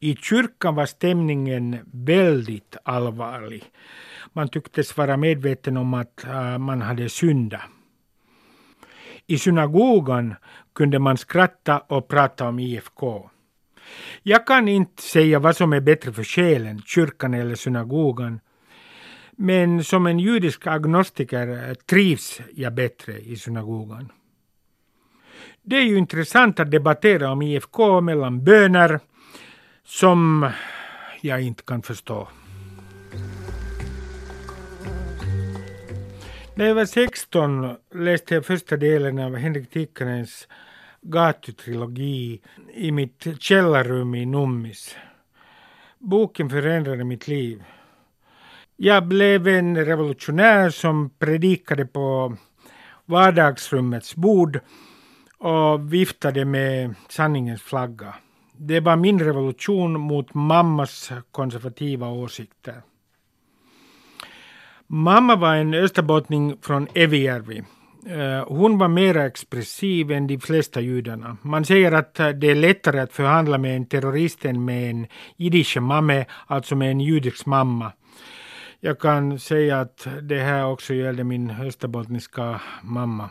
I 0.01 0.17
kyrkan 0.17 0.75
var 0.75 0.87
stämningen 0.87 1.79
väldigt 1.93 2.77
allvarlig. 2.85 3.65
Man 4.33 4.49
tycktes 4.49 4.97
vara 4.97 5.17
medveten 5.17 5.77
om 5.77 5.95
att 5.95 6.25
äh, 6.25 6.59
man 6.59 6.83
hade 6.83 7.09
syndat. 7.09 7.61
I 9.27 9.39
synagogan 9.39 10.35
kunde 10.75 10.99
man 10.99 11.17
skratta 11.17 11.79
och 11.79 12.09
prata 12.09 12.49
om 12.49 12.59
IFK. 12.59 13.31
Jag 14.23 14.47
kan 14.47 14.69
inte 14.69 15.03
säga 15.03 15.39
vad 15.39 15.57
som 15.57 15.73
är 15.73 15.81
bättre 15.81 16.13
för 16.13 16.25
själen, 16.25 16.83
kyrkan 16.87 17.35
eller 17.35 17.55
synagogan. 17.55 18.41
Men 19.37 19.85
som 19.85 20.07
en 20.07 20.19
judisk 20.19 20.67
agnostiker 20.67 21.69
eh, 21.69 21.75
trivs 21.75 22.41
jag 22.55 22.75
bättre 22.75 23.19
i 23.19 23.37
synagogan. 23.37 24.13
Det 25.63 25.77
är 25.77 25.83
ju 25.83 25.99
intressant 25.99 26.61
att 26.61 26.71
debattera 26.71 27.33
om 27.33 27.43
IFK 27.43 28.01
mellan 28.01 28.45
böner 28.45 29.01
som 29.85 30.51
jag 31.21 31.43
inte 31.43 31.63
kan 31.63 31.83
förstå. 31.83 32.29
När 36.55 36.67
jag 36.67 36.75
var 36.75 36.85
16 36.85 37.77
läste 37.95 38.35
jag 38.35 38.47
första 38.47 38.77
delen 38.77 39.19
av 39.19 39.37
Henrik 39.37 39.71
Tikkanens 39.71 40.49
gatutrilogi 41.03 42.41
i 42.75 42.93
mitt 42.93 43.27
källarrum 43.41 44.15
i 44.15 44.27
Nummis. 44.27 44.97
Boken 45.99 46.51
förändrade 46.51 47.05
mitt 47.05 47.29
liv. 47.29 47.63
Jag 48.77 49.07
blev 49.07 49.49
en 49.49 49.85
revolutionär 49.85 50.71
som 50.71 51.11
predikade 51.11 51.87
på 51.87 52.37
vardagsrummets 53.05 54.17
bord 54.17 54.61
och 55.39 55.93
viftade 55.93 56.45
med 56.45 56.95
sanningens 57.09 57.63
flagga. 57.63 58.15
Det 58.57 58.81
var 58.81 58.97
min 58.97 59.21
revolution 59.21 60.01
mot 60.01 60.35
mammas 60.35 61.13
konservativa 61.31 62.09
åsikter. 62.09 62.83
Mamma 64.87 65.37
var 65.37 65.55
en 65.55 65.75
österbottning 65.75 66.57
från 66.63 66.89
Evijärvi. 66.95 67.65
Eh, 68.07 68.45
hon 68.49 68.79
var 68.79 68.89
mer 68.89 69.17
expressiv 69.17 70.11
än 70.11 70.27
de 70.27 70.39
flesta 70.39 70.81
judarna. 70.81 71.37
Man 71.43 71.65
säger 71.65 71.93
att 71.93 72.21
eh, 72.21 72.29
det 72.29 72.51
är 72.51 72.55
lättare 72.55 73.01
att 73.01 73.13
förhandla 73.13 73.59
med 73.59 73.77
en 73.77 73.87
terrorist 73.87 74.45
än 74.45 74.65
med 74.65 74.91
en 74.91 75.07
jiddisch 75.37 75.77
mamme, 75.77 76.25
alltså 76.47 76.77
med 76.77 76.91
en 76.91 77.01
judisk 77.01 77.47
mamma. 77.47 77.93
Jag 78.81 78.99
kan 78.99 79.39
säga 79.39 79.81
att 79.81 80.07
det 80.23 80.39
här 80.39 80.67
också 80.67 80.95
gällde 80.95 81.25
min 81.25 81.51
österbottniska 81.51 82.61
mamma. 82.83 83.31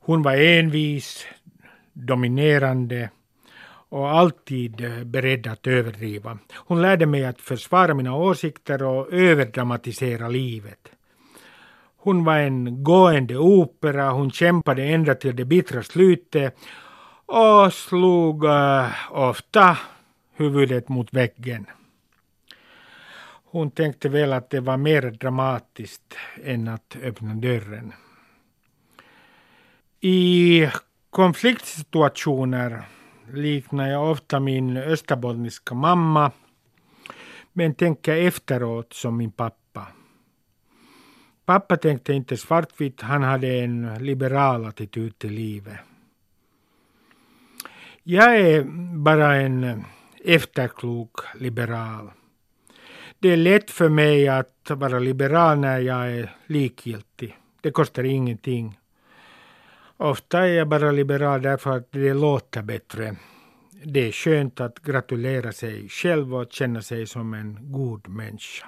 Hon 0.00 0.22
var 0.22 0.34
envis, 0.34 1.26
dominerande 1.92 3.10
och 3.88 4.10
alltid 4.10 4.80
eh, 4.80 5.04
beredd 5.04 5.46
att 5.46 5.66
överdriva. 5.66 6.38
Hon 6.54 6.82
lärde 6.82 7.06
mig 7.06 7.24
att 7.24 7.40
försvara 7.40 7.94
mina 7.94 8.14
åsikter 8.16 8.82
och 8.82 9.12
överdramatisera 9.12 10.28
livet. 10.28 10.92
Hon 12.02 12.24
var 12.24 12.38
en 12.38 12.84
gående 12.84 13.36
opera, 13.36 14.10
hon 14.10 14.30
kämpade 14.30 14.82
ända 14.84 15.14
till 15.14 15.36
det 15.36 15.44
bittra 15.44 15.82
slutet 15.82 16.56
och 17.26 17.72
slog 17.72 18.44
uh, 18.44 18.88
ofta 19.10 19.78
huvudet 20.36 20.88
mot 20.88 21.12
väggen. 21.12 21.66
Hon 23.50 23.70
tänkte 23.70 24.08
väl 24.08 24.32
att 24.32 24.50
det 24.50 24.60
var 24.60 24.76
mer 24.76 25.02
dramatiskt 25.02 26.16
än 26.44 26.68
att 26.68 26.96
öppna 27.02 27.34
dörren. 27.34 27.92
I 30.00 30.68
konfliktsituationer 31.10 32.82
liknar 33.32 33.88
jag 33.88 34.10
ofta 34.10 34.40
min 34.40 34.76
österbottniska 34.76 35.74
mamma 35.74 36.32
men 37.52 37.74
tänker 37.74 38.16
efteråt 38.16 38.92
som 38.92 39.16
min 39.16 39.30
pappa. 39.30 39.59
Pappa 41.50 41.76
tänkte 41.76 42.12
inte 42.12 42.36
svartvitt, 42.36 43.00
han 43.00 43.22
hade 43.22 43.48
en 43.48 43.94
liberal 43.98 44.66
attityd 44.66 45.18
till 45.18 45.32
livet. 45.32 45.78
Jag 48.02 48.40
är 48.40 48.62
bara 48.96 49.36
en 49.36 49.84
efterklok 50.24 51.20
liberal. 51.34 52.10
Det 53.18 53.28
är 53.28 53.36
lätt 53.36 53.70
för 53.70 53.88
mig 53.88 54.28
att 54.28 54.70
vara 54.70 54.98
liberal 54.98 55.58
när 55.58 55.78
jag 55.78 56.12
är 56.12 56.36
likgiltig. 56.46 57.36
Det 57.60 57.70
kostar 57.70 58.04
ingenting. 58.04 58.78
Ofta 59.96 60.38
är 60.38 60.52
jag 60.52 60.68
bara 60.68 60.90
liberal 60.90 61.42
därför 61.42 61.76
att 61.76 61.92
det 61.92 62.14
låter 62.14 62.62
bättre. 62.62 63.16
Det 63.84 64.08
är 64.08 64.12
skönt 64.12 64.60
att 64.60 64.78
gratulera 64.78 65.52
sig 65.52 65.88
själv 65.88 66.34
och 66.34 66.52
känna 66.52 66.82
sig 66.82 67.06
som 67.06 67.34
en 67.34 67.58
god 67.60 68.08
människa. 68.08 68.66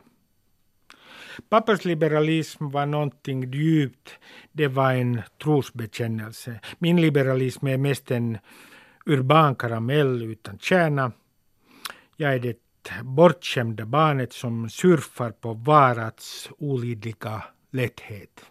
Pappas 1.49 1.85
liberalism 1.85 2.69
var 2.71 2.87
någonting 2.87 3.53
djupt. 3.53 4.19
Det 4.53 4.69
var 4.69 4.93
en 4.93 5.23
trosbekännelse. 5.43 6.61
Min 6.79 7.01
liberalism 7.01 7.67
är 7.67 7.79
mest 7.79 8.11
en 8.11 8.39
urban 9.07 9.55
karamell 9.55 10.23
utan 10.23 10.59
kärna. 10.59 11.13
Jag 12.17 12.35
är 12.35 12.39
det 12.39 12.59
bortskämda 13.03 13.87
barnet 13.87 14.33
som 14.33 14.71
surfar 14.71 15.31
på 15.31 15.53
varats 15.53 16.51
olidliga 16.59 17.43
lätthet. 17.71 18.45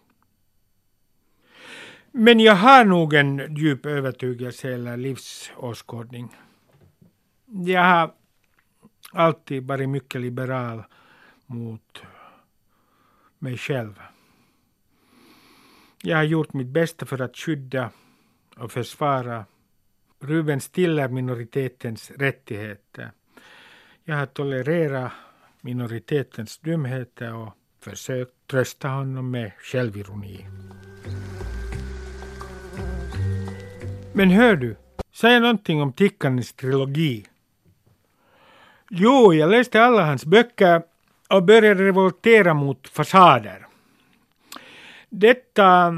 Men 2.12 2.40
jag 2.40 2.54
har 2.54 2.84
nog 2.84 3.14
en 3.14 3.56
djup 3.56 3.86
övertygelse 3.86 4.74
eller 4.74 4.96
livsåskådning. 4.96 6.36
Jag 7.46 7.84
har 7.84 8.14
alltid 9.12 9.66
varit 9.66 9.88
mycket 9.88 10.20
liberal 10.20 10.84
mot 11.46 12.02
mig 13.42 13.58
själv. 13.58 14.00
Jag 16.02 16.16
har 16.16 16.24
gjort 16.24 16.52
mitt 16.52 16.66
bästa 16.66 17.06
för 17.06 17.22
att 17.22 17.36
skydda 17.36 17.90
och 18.56 18.72
försvara 18.72 19.44
Ruben 20.20 20.60
Stiller 20.60 21.08
minoritetens 21.08 22.10
rättigheter. 22.10 23.10
Jag 24.04 24.16
har 24.16 24.26
tolererat 24.26 25.12
minoritetens 25.60 26.58
dumheter 26.58 27.34
och 27.34 27.52
försökt 27.80 28.32
trösta 28.50 28.88
honom 28.88 29.30
med 29.30 29.52
självironi. 29.58 30.46
Men 34.14 34.30
hör 34.30 34.56
du, 34.56 34.76
säg 35.12 35.40
någonting 35.40 35.82
om 35.82 35.92
Tikkanens 35.92 36.52
trilogi. 36.52 37.26
Jo, 38.90 39.34
jag 39.34 39.50
läste 39.50 39.82
alla 39.82 40.04
hans 40.04 40.26
böcker 40.26 40.82
och 41.32 41.44
började 41.44 41.84
revoltera 41.84 42.54
mot 42.54 42.88
fasader. 42.88 43.66
Detta 45.10 45.94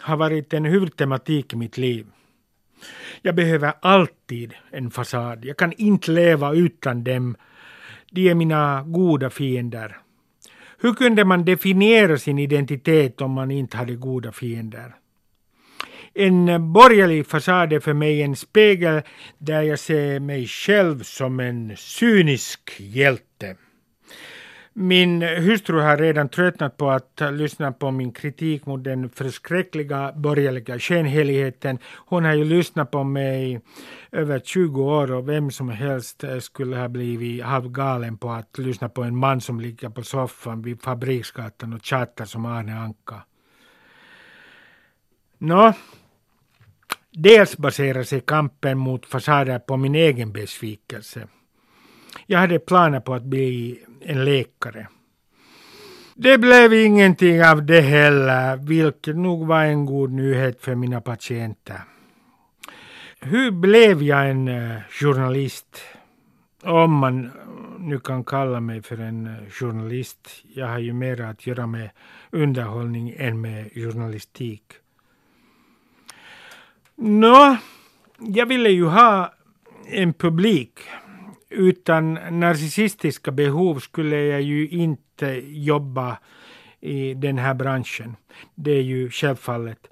har 0.00 0.16
varit 0.16 0.52
en 0.52 0.64
huvudtematik 0.64 1.52
i 1.52 1.56
mitt 1.56 1.78
liv. 1.78 2.06
Jag 3.22 3.34
behöver 3.34 3.72
alltid 3.82 4.54
en 4.70 4.90
fasad. 4.90 5.44
Jag 5.44 5.56
kan 5.56 5.72
inte 5.72 6.10
leva 6.10 6.52
utan 6.52 7.04
dem. 7.04 7.36
De 8.10 8.28
är 8.30 8.34
mina 8.34 8.82
goda 8.86 9.30
fiender. 9.30 9.96
Hur 10.78 10.94
kunde 10.94 11.24
man 11.24 11.44
definiera 11.44 12.18
sin 12.18 12.38
identitet 12.38 13.20
om 13.20 13.30
man 13.30 13.50
inte 13.50 13.76
hade 13.76 13.94
goda 13.94 14.32
fiender? 14.32 14.94
En 16.14 16.72
borgerlig 16.72 17.26
fasad 17.26 17.72
är 17.72 17.80
för 17.80 17.92
mig 17.92 18.22
en 18.22 18.36
spegel 18.36 19.02
där 19.38 19.62
jag 19.62 19.78
ser 19.78 20.20
mig 20.20 20.46
själv 20.46 21.02
som 21.02 21.40
en 21.40 21.76
cynisk 21.76 22.80
hjälte. 22.80 23.56
Min 24.80 25.22
hustru 25.22 25.80
har 25.80 25.96
redan 25.96 26.28
tröttnat 26.28 26.76
på 26.76 26.90
att 26.90 27.20
lyssna 27.32 27.72
på 27.72 27.90
min 27.90 28.12
kritik 28.12 28.66
mot 28.66 28.84
den 28.84 29.10
förskräckliga 29.10 30.12
borgerliga 30.12 30.78
skenheligheten. 30.78 31.78
Hon 32.06 32.24
har 32.24 32.34
ju 32.34 32.44
lyssnat 32.44 32.90
på 32.90 33.04
mig 33.04 33.60
över 34.12 34.40
20 34.40 34.82
år 34.82 35.12
och 35.12 35.28
vem 35.28 35.50
som 35.50 35.68
helst 35.68 36.24
skulle 36.40 36.76
ha 36.76 36.88
blivit 36.88 37.44
halvgalen 37.44 38.18
på 38.18 38.30
att 38.30 38.58
lyssna 38.58 38.88
på 38.88 39.02
en 39.02 39.16
man 39.16 39.40
som 39.40 39.60
ligger 39.60 39.88
på 39.88 40.02
soffan 40.02 40.62
vid 40.62 40.82
Fabriksgatan 40.82 41.72
och 41.72 41.84
tjatar 41.84 42.24
som 42.24 42.46
Arne 42.46 42.74
Anka. 42.74 43.22
Nå, 45.38 45.72
dels 47.10 47.56
baserar 47.56 48.02
sig 48.02 48.20
kampen 48.20 48.78
mot 48.78 49.06
fasader 49.06 49.58
på 49.58 49.76
min 49.76 49.94
egen 49.94 50.32
besvikelse. 50.32 51.28
Jag 52.30 52.38
hade 52.38 52.58
planer 52.58 53.00
på 53.00 53.14
att 53.14 53.22
bli 53.22 53.80
en 54.00 54.24
läkare. 54.24 54.88
Det 56.14 56.38
blev 56.38 56.72
ingenting 56.72 57.44
av 57.44 57.66
det 57.66 57.80
heller, 57.80 58.56
vilket 58.56 59.16
nog 59.16 59.46
var 59.46 59.64
en 59.64 59.86
god 59.86 60.12
nyhet 60.12 60.60
för 60.60 60.74
mina 60.74 61.00
patienter. 61.00 61.80
Hur 63.20 63.50
blev 63.50 64.02
jag 64.02 64.30
en 64.30 64.48
eh, 64.48 64.80
journalist? 64.90 65.82
Om 66.62 66.94
man 66.94 67.24
eh, 67.24 67.30
nu 67.78 67.98
kan 67.98 68.24
kalla 68.24 68.60
mig 68.60 68.82
för 68.82 69.00
en 69.00 69.26
eh, 69.26 69.50
journalist. 69.50 70.44
Jag 70.54 70.66
har 70.66 70.78
ju 70.78 70.92
mer 70.92 71.20
att 71.20 71.46
göra 71.46 71.66
med 71.66 71.90
underhållning 72.30 73.14
än 73.16 73.40
med 73.40 73.72
journalistik. 73.74 74.62
Nå, 76.96 77.56
jag 78.18 78.46
ville 78.46 78.70
ju 78.70 78.84
ha 78.84 79.34
en 79.86 80.12
publik 80.12 80.80
utan 81.50 82.14
narcissistiska 82.30 83.30
behov 83.30 83.78
skulle 83.78 84.16
jag 84.16 84.42
ju 84.42 84.68
inte 84.68 85.26
jobba 85.46 86.18
i 86.80 87.14
den 87.14 87.38
här 87.38 87.54
branschen. 87.54 88.16
Det 88.54 88.70
är 88.70 88.82
ju 88.82 89.10
självfallet. 89.10 89.88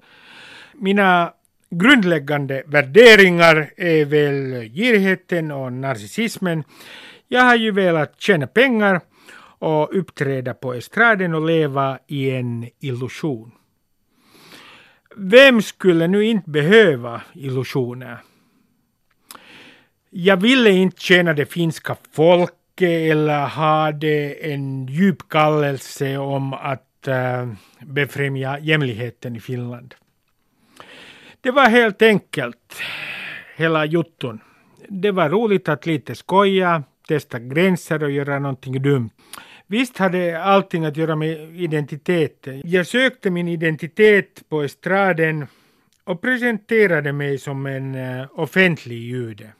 Mina 0.73 1.33
grundläggande 1.69 2.63
värderingar 2.65 3.69
är 3.77 4.05
väl 4.05 4.69
girigheten 4.69 5.51
och 5.51 5.73
narcissismen. 5.73 6.63
Jag 7.27 7.41
har 7.41 7.55
ju 7.55 7.71
velat 7.71 8.21
tjäna 8.21 8.47
pengar 8.47 9.01
och 9.59 9.97
uppträda 9.97 10.53
på 10.53 10.73
estraden 10.73 11.33
och 11.33 11.45
leva 11.45 11.99
i 12.07 12.31
en 12.31 12.69
illusion. 12.79 13.51
Vem 15.15 15.61
skulle 15.61 16.07
nu 16.07 16.25
inte 16.25 16.49
behöva 16.49 17.21
illusioner? 17.33 18.17
Jag 20.19 20.37
ville 20.37 20.69
inte 20.69 21.01
tjäna 21.01 21.33
det 21.33 21.45
finska 21.45 21.95
folket 22.11 23.11
eller 23.11 23.39
hade 23.39 24.33
en 24.33 24.87
djup 24.87 25.29
kallelse 25.29 26.17
om 26.17 26.53
att 26.53 27.07
äh, 27.07 27.47
befrämja 27.81 28.59
jämlikheten 28.59 29.35
i 29.35 29.39
Finland. 29.39 29.95
Det 31.41 31.51
var 31.51 31.69
helt 31.69 32.01
enkelt 32.01 32.81
hela 33.55 33.85
jotton. 33.85 34.39
Det 34.87 35.11
var 35.11 35.29
roligt 35.29 35.69
att 35.69 35.85
lite 35.85 36.15
skoja, 36.15 36.83
testa 37.07 37.39
gränser 37.39 38.03
och 38.03 38.11
göra 38.11 38.39
någonting 38.39 38.81
dumt. 38.81 39.09
Visst 39.67 39.97
hade 39.97 40.43
allting 40.43 40.85
att 40.85 40.97
göra 40.97 41.15
med 41.15 41.61
identiteten. 41.61 42.61
Jag 42.65 42.87
sökte 42.87 43.29
min 43.29 43.47
identitet 43.47 44.43
på 44.49 44.61
estraden 44.61 45.47
och 46.03 46.21
presenterade 46.21 47.13
mig 47.13 47.37
som 47.37 47.65
en 47.65 47.95
eh, 47.95 48.25
offentlig 48.31 48.97
jude. 48.97 49.53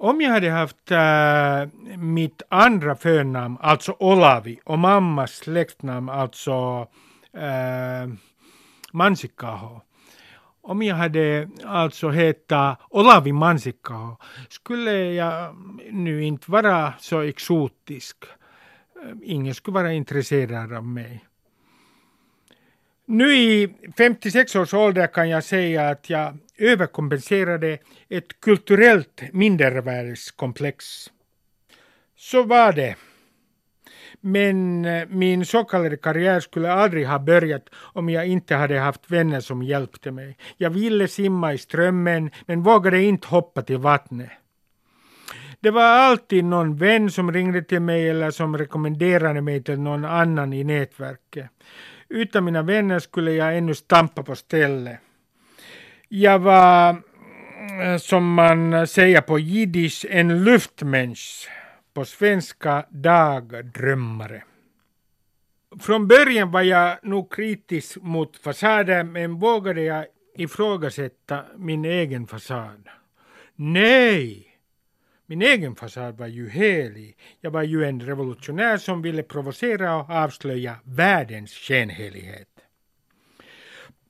Om 0.00 0.20
jag 0.20 0.30
hade 0.30 0.50
haft 0.50 0.90
äh, 0.90 1.96
mitt 1.96 2.42
andra 2.48 2.96
förnamn, 2.96 3.58
alltså 3.60 3.96
Olavi, 3.98 4.60
och 4.64 4.78
mammas 4.78 5.30
släktnamn, 5.30 6.08
alltså 6.08 6.86
äh, 7.32 8.10
Mansikkaho. 8.92 9.80
Om 10.62 10.82
jag 10.82 10.96
hade 10.96 11.48
alltså 11.64 12.10
hetat 12.10 12.80
Olavi 12.90 13.32
Mansikkaho 13.32 14.16
skulle 14.48 14.92
jag 14.92 15.56
nu 15.90 16.24
inte 16.24 16.50
vara 16.50 16.92
så 16.98 17.20
exotisk. 17.20 18.16
Äh, 19.04 19.16
ingen 19.22 19.54
skulle 19.54 19.74
vara 19.74 19.92
intresserad 19.92 20.72
av 20.72 20.84
mig. 20.84 21.27
Nu 23.10 23.34
i 23.34 23.68
56 23.96 24.56
års 24.56 24.74
ålder 24.74 25.06
kan 25.06 25.28
jag 25.28 25.44
säga 25.44 25.88
att 25.88 26.10
jag 26.10 26.38
överkompenserade 26.58 27.78
ett 28.08 28.40
kulturellt 28.40 29.22
mindervärdeskomplex. 29.32 30.84
Så 32.16 32.42
var 32.42 32.72
det. 32.72 32.96
Men 34.20 34.84
eh, 34.84 35.08
min 35.08 35.46
så 35.46 35.64
kallade 35.64 35.96
karriär 35.96 36.40
skulle 36.40 36.72
aldrig 36.72 37.06
ha 37.06 37.18
börjat 37.18 37.68
om 37.74 38.08
jag 38.08 38.26
inte 38.26 38.54
hade 38.54 38.78
haft 38.78 39.10
vänner 39.10 39.40
som 39.40 39.62
hjälpte 39.62 40.10
mig. 40.10 40.36
Jag 40.56 40.70
ville 40.70 41.08
simma 41.08 41.54
i 41.54 41.58
strömmen 41.58 42.30
men 42.46 42.62
vågade 42.62 43.02
inte 43.02 43.28
hoppa 43.28 43.62
till 43.62 43.78
vattnet. 43.78 44.30
Det 45.60 45.70
var 45.70 45.82
alltid 45.82 46.44
någon 46.44 46.76
vän 46.76 47.10
som 47.10 47.32
ringde 47.32 47.62
till 47.62 47.80
mig 47.80 48.10
eller 48.10 48.30
som 48.30 48.58
rekommenderade 48.58 49.40
mig 49.40 49.62
till 49.62 49.80
någon 49.80 50.04
annan 50.04 50.52
i 50.52 50.64
nätverket. 50.64 51.50
Utan 52.08 52.44
mina 52.44 52.62
vänner 52.62 52.98
skulle 52.98 53.32
jag 53.32 53.58
ännu 53.58 53.74
stampa 53.74 54.22
på 54.22 54.36
stället. 54.36 54.98
Jag 56.08 56.38
var, 56.38 57.02
äh, 57.82 57.96
som 57.98 58.34
man 58.34 58.86
säger 58.86 59.20
på 59.20 59.38
jiddisch, 59.38 60.06
en 60.10 60.44
luftmensch. 60.44 61.48
På 61.94 62.04
svenska 62.04 62.86
dagdrömmare. 62.90 64.42
Från 65.80 66.08
början 66.08 66.50
var 66.50 66.62
jag 66.62 66.98
nog 67.02 67.32
kritisk 67.32 67.96
mot 68.02 68.36
fasader 68.36 69.04
men 69.04 69.38
vågade 69.38 69.82
jag 69.82 70.06
ifrågasätta 70.36 71.44
min 71.56 71.84
egen 71.84 72.26
fasad. 72.26 72.88
Nej! 73.56 74.47
Min 75.30 75.42
egen 75.42 75.76
fasad 75.76 76.18
var 76.18 76.26
ju 76.26 76.48
helig. 76.48 77.16
Jag 77.40 77.50
var 77.50 77.62
ju 77.62 77.84
en 77.84 78.00
revolutionär 78.00 78.76
som 78.76 79.02
ville 79.02 79.22
provocera 79.22 79.96
och 79.96 80.10
avslöja 80.10 80.76
världens 80.84 81.52
skenhelighet. 81.52 82.48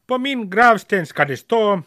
På 0.06 0.18
min 0.18 0.50
gravsten 0.50 1.06
ska 1.06 1.24
det 1.24 1.36
stå 1.36 1.82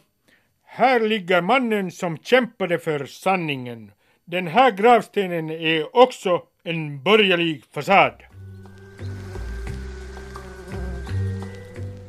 Här 0.63 0.99
ligger 0.99 1.41
mannen 1.41 1.91
som 1.91 2.17
kämpade 2.17 2.79
för 2.79 3.05
sanningen. 3.05 3.91
Den 4.25 4.47
här 4.47 4.71
gravstenen 4.71 5.49
är 5.49 5.95
också 5.95 6.43
en 6.63 7.03
borgerlig 7.03 7.63
fasad. 7.73 8.23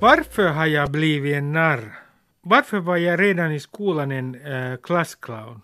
Varför 0.01 0.49
har 0.49 0.67
jag 0.67 0.91
blivit 0.91 1.35
en 1.35 1.53
narr? 1.53 1.99
Varför 2.41 2.79
var 2.79 2.97
jag 2.97 3.21
redan 3.21 3.53
i 3.53 3.61
skolan 3.61 4.13
en 4.13 4.35
äh, 4.35 4.77
klassclown? 4.77 5.63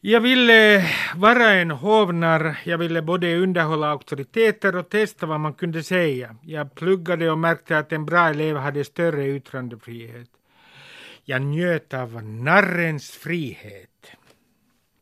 Jag 0.00 0.20
ville 0.20 0.76
eh, 0.76 0.84
vara 1.16 1.50
en 1.50 1.70
hovnarr, 1.70 2.58
jag 2.64 2.78
ville 2.78 3.02
både 3.02 3.36
underhålla 3.36 3.88
auktoriteter 3.90 4.76
och 4.76 4.88
testa 4.88 5.26
vad 5.26 5.40
man 5.40 5.54
kunde 5.54 5.82
säga. 5.82 6.36
Jag 6.42 6.74
pluggade 6.74 7.30
och 7.30 7.38
märkte 7.38 7.78
att 7.78 7.92
en 7.92 8.06
bra 8.06 8.28
elev 8.28 8.56
hade 8.56 8.84
större 8.84 9.28
yttrandefrihet. 9.28 10.28
Jag 11.24 11.42
njöt 11.42 11.94
av 11.94 12.24
narrens 12.24 13.10
frihet. 13.10 14.06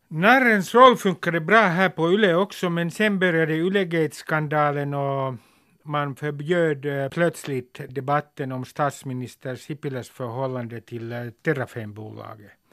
Narrens 0.09 0.75
roll 0.75 0.97
funkade 0.97 1.41
bra 1.41 1.61
här 1.61 1.89
på 1.89 2.13
Yle 2.13 2.35
också 2.35 2.71
men 2.71 2.91
sen 2.91 3.19
började 3.19 3.55
Ylegate-skandalen 3.55 4.95
och 4.95 5.35
man 5.83 6.17
förbjöd 6.17 6.87
eh, 6.87 7.09
plötsligt 7.09 7.81
debatten 7.89 8.53
om 8.53 8.65
statsminister 8.65 9.57
Sipiläs 9.57 10.11
förhållande 10.11 10.81
till 10.81 11.09
Terrafenbolaget. 11.11 11.43
Terrafembolaget. 11.43 12.64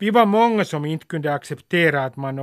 Vi 0.00 0.10
var 0.10 0.26
många 0.26 0.64
som 0.64 0.84
inte 0.84 1.06
kunde 1.06 1.34
acceptera 1.34 2.04
att 2.04 2.16
man 2.16 2.36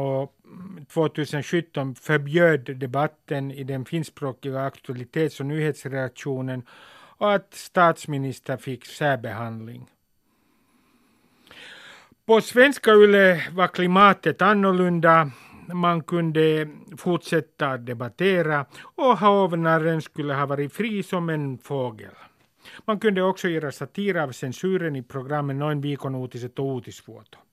2017 0.94 1.82
mm, 1.82 1.96
förbjöd 1.96 2.78
debatten 2.78 3.52
i 3.52 3.64
den 3.64 3.86
finskspråkiga 3.86 4.62
aktualitets 4.62 5.40
och 5.40 5.46
nyhetsredaktionen 5.46 6.64
och 7.18 7.34
att 7.34 7.54
statsminister 7.54 8.58
fick 8.58 8.86
särbehandling. 8.86 9.90
På 12.26 12.42
svenska 12.42 12.92
Yle 12.92 13.42
var 13.52 13.68
klimatet 13.68 14.42
annorlunda. 14.42 15.32
Man 15.74 16.04
kunde 16.04 16.68
fortsätta 16.98 17.78
debattera 17.78 18.66
och 18.82 19.18
hovnaren 19.18 20.02
skulle 20.02 20.34
ha 20.34 20.46
varit 20.46 20.74
fri 20.74 21.04
som 21.04 21.30
en 21.30 21.58
fågel. 21.58 22.16
Man 22.86 23.00
kunde 23.00 23.22
också 23.22 23.48
göra 23.48 23.72
satir 23.72 24.18
av 24.18 24.32
censuren 24.32 24.96
i 24.96 25.04
programmen 25.04 25.60
Noin 25.60 25.82
viikon 25.82 26.16
uutiset 26.16 26.60
och 26.60 26.76
Uutisvuoto. 26.76 27.45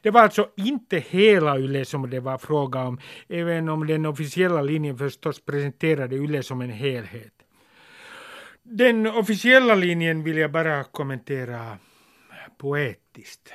Det 0.00 0.10
var 0.10 0.22
alltså 0.22 0.48
inte 0.56 0.98
hela 0.98 1.58
YLE 1.58 1.84
som 1.84 2.10
det 2.10 2.20
var 2.20 2.38
fråga 2.38 2.82
om, 2.82 3.00
även 3.28 3.68
om 3.68 3.86
den 3.86 4.06
officiella 4.06 4.62
linjen 4.62 4.98
förstås 4.98 5.40
presenterade 5.40 6.16
YLE 6.16 6.42
som 6.42 6.60
en 6.60 6.70
helhet. 6.70 7.32
Den 8.62 9.06
officiella 9.06 9.74
linjen 9.74 10.24
vill 10.24 10.36
jag 10.36 10.52
bara 10.52 10.84
kommentera 10.84 11.78
poetiskt. 12.58 13.52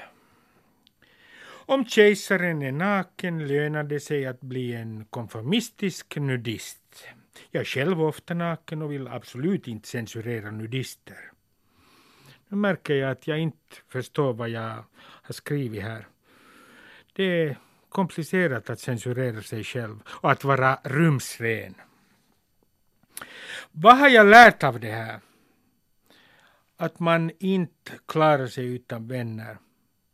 Om 1.70 1.86
kejsaren 1.86 2.62
är 2.62 2.72
naken 2.72 3.48
lönar 3.48 3.84
det 3.84 4.00
sig 4.00 4.26
att 4.26 4.42
bli 4.42 4.74
en 4.74 5.06
konformistisk 5.06 6.16
nudist. 6.16 7.08
Jag 7.52 7.62
är 7.62 7.66
själv 7.66 8.02
ofta 8.02 8.34
naken 8.34 8.82
och 8.82 8.92
vill 8.92 9.08
absolut 9.08 9.68
inte 9.68 9.88
censurera 9.88 10.52
nudister. 10.52 11.32
Nu 12.48 12.58
märker 12.58 12.94
jag 12.94 13.12
att 13.12 13.28
jag 13.28 13.40
inte 13.40 13.76
förstår 13.88 14.34
vad 14.34 14.50
jag 14.50 14.84
har 14.98 15.34
skrivit 15.34 15.84
här. 15.84 16.08
Det 17.18 17.24
är 17.24 17.58
komplicerat 17.90 18.70
att 18.70 18.80
censurera 18.80 19.42
sig 19.42 19.64
själv 19.64 20.04
och 20.08 20.32
att 20.32 20.44
vara 20.44 20.80
rumsren. 20.84 21.76
Vad 23.72 23.98
har 23.98 24.10
jag 24.10 24.28
lärt 24.28 24.64
av 24.64 24.80
det 24.80 24.92
här? 24.92 25.20
Att 26.78 27.00
man 27.00 27.32
inte 27.40 27.92
klarar 28.06 28.48
sig 28.48 28.66
utan 28.66 29.08
vänner. 29.08 29.58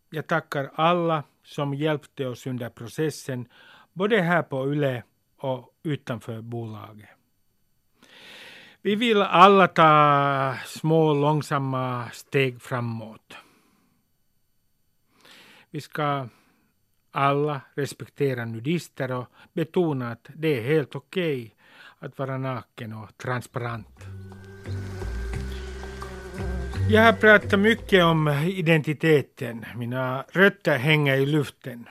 Jag 0.09 0.27
tackar 0.27 0.71
alla 0.75 1.23
som 1.43 1.73
hjälpte 1.73 2.27
oss 2.27 2.47
under 2.47 2.69
processen, 2.69 3.47
både 3.93 4.21
här 4.21 4.43
på 4.43 4.73
YLE 4.73 5.03
och 5.37 5.75
utanför 5.83 6.41
bolaget. 6.41 7.09
Vi 8.81 8.95
vill 8.95 9.21
alla 9.21 9.67
ta 9.67 10.55
små 10.65 11.13
långsamma 11.13 12.09
steg 12.13 12.61
framåt. 12.61 13.35
Vi 15.69 15.81
ska 15.81 16.27
alla 17.13 17.61
respekterar 17.75 18.45
nudister 18.45 19.11
och 19.11 19.27
betonar 19.53 20.11
att 20.11 20.29
det 20.35 20.59
är 20.59 20.63
helt 20.63 20.95
okej 20.95 21.41
okay 21.43 21.51
att 21.99 22.17
vara 22.17 22.37
naken 22.37 22.93
och 22.93 23.17
transparent. 23.17 23.99
Jag 26.89 27.01
har 27.01 27.13
pratat 27.13 27.59
mycket 27.59 28.03
om 28.03 28.27
identiteten. 28.47 29.65
Mina 29.75 30.25
rötter 30.31 30.77
hänger 30.77 31.15
i 31.15 31.25
luften. 31.25 31.89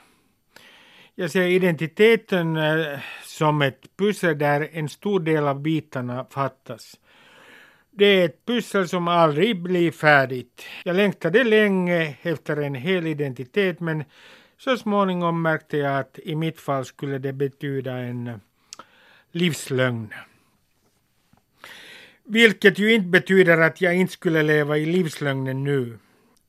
Jag 1.15 1.31
ser 1.31 1.47
identiteten 1.47 2.57
eh, 2.57 2.99
som 3.23 3.61
ett 3.61 3.97
pussel 3.97 4.37
där 4.37 4.69
en 4.71 4.89
stor 4.89 5.19
del 5.19 5.47
av 5.47 5.61
bitarna 5.61 6.25
fattas. 6.29 6.99
Det 7.91 8.05
är 8.05 8.25
ett 8.25 8.45
pussel 8.45 8.87
som 8.87 9.07
aldrig 9.07 9.61
blir 9.61 9.91
färdigt. 9.91 10.65
Jag 10.83 10.95
längtade 10.95 11.43
länge 11.43 12.15
efter 12.21 12.57
en 12.57 12.75
hel 12.75 13.07
identitet 13.07 13.79
men 13.79 14.03
så 14.63 14.77
småningom 14.77 15.41
märkte 15.41 15.77
jag 15.77 15.99
att 15.99 16.19
i 16.23 16.35
mitt 16.35 16.59
fall 16.59 16.85
skulle 16.85 17.17
det 17.17 17.33
betyda 17.33 17.97
en 17.97 18.27
eh, 18.27 18.35
livslögn. 19.31 20.13
Vilket 22.23 22.79
ju 22.79 22.93
inte 22.93 23.07
betyder 23.07 23.57
att 23.57 23.81
jag 23.81 23.95
inte 23.95 24.13
skulle 24.13 24.43
leva 24.43 24.77
i 24.77 24.85
livslögnen 24.85 25.63
nu. 25.63 25.97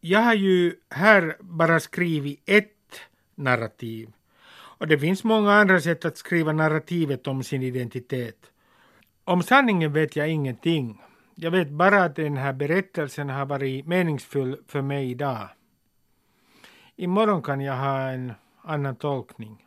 Jag 0.01 0.21
har 0.21 0.35
ju 0.35 0.75
här 0.91 1.37
bara 1.41 1.81
skrivit 1.81 2.41
ett 2.47 3.01
narrativ. 3.35 4.13
Och 4.53 4.89
det 4.89 4.99
finns 4.99 5.25
många 5.25 5.53
andra 5.53 5.81
sätt 5.81 6.05
att 6.05 6.17
skriva 6.17 6.53
narrativet 6.53 7.27
om 7.27 7.43
sin 7.43 7.63
identitet. 7.63 8.51
Om 9.25 9.43
sanningen 9.43 9.93
vet 9.93 10.17
jag 10.17 10.29
ingenting. 10.29 11.03
Jag 11.35 11.51
vet 11.51 11.71
bara 11.71 12.05
att 12.05 12.17
den 12.17 12.37
här 12.37 12.53
berättelsen 12.53 13.29
har 13.29 13.47
varit 13.47 13.87
meningsfull 13.87 14.57
för 14.67 14.83
mig 14.83 15.11
idag. 15.11 15.49
Imorgon 16.97 17.43
kan 17.43 17.61
jag 17.61 17.77
ha 17.77 18.09
en 18.09 18.33
annan 18.63 18.97
tolkning. 18.97 19.65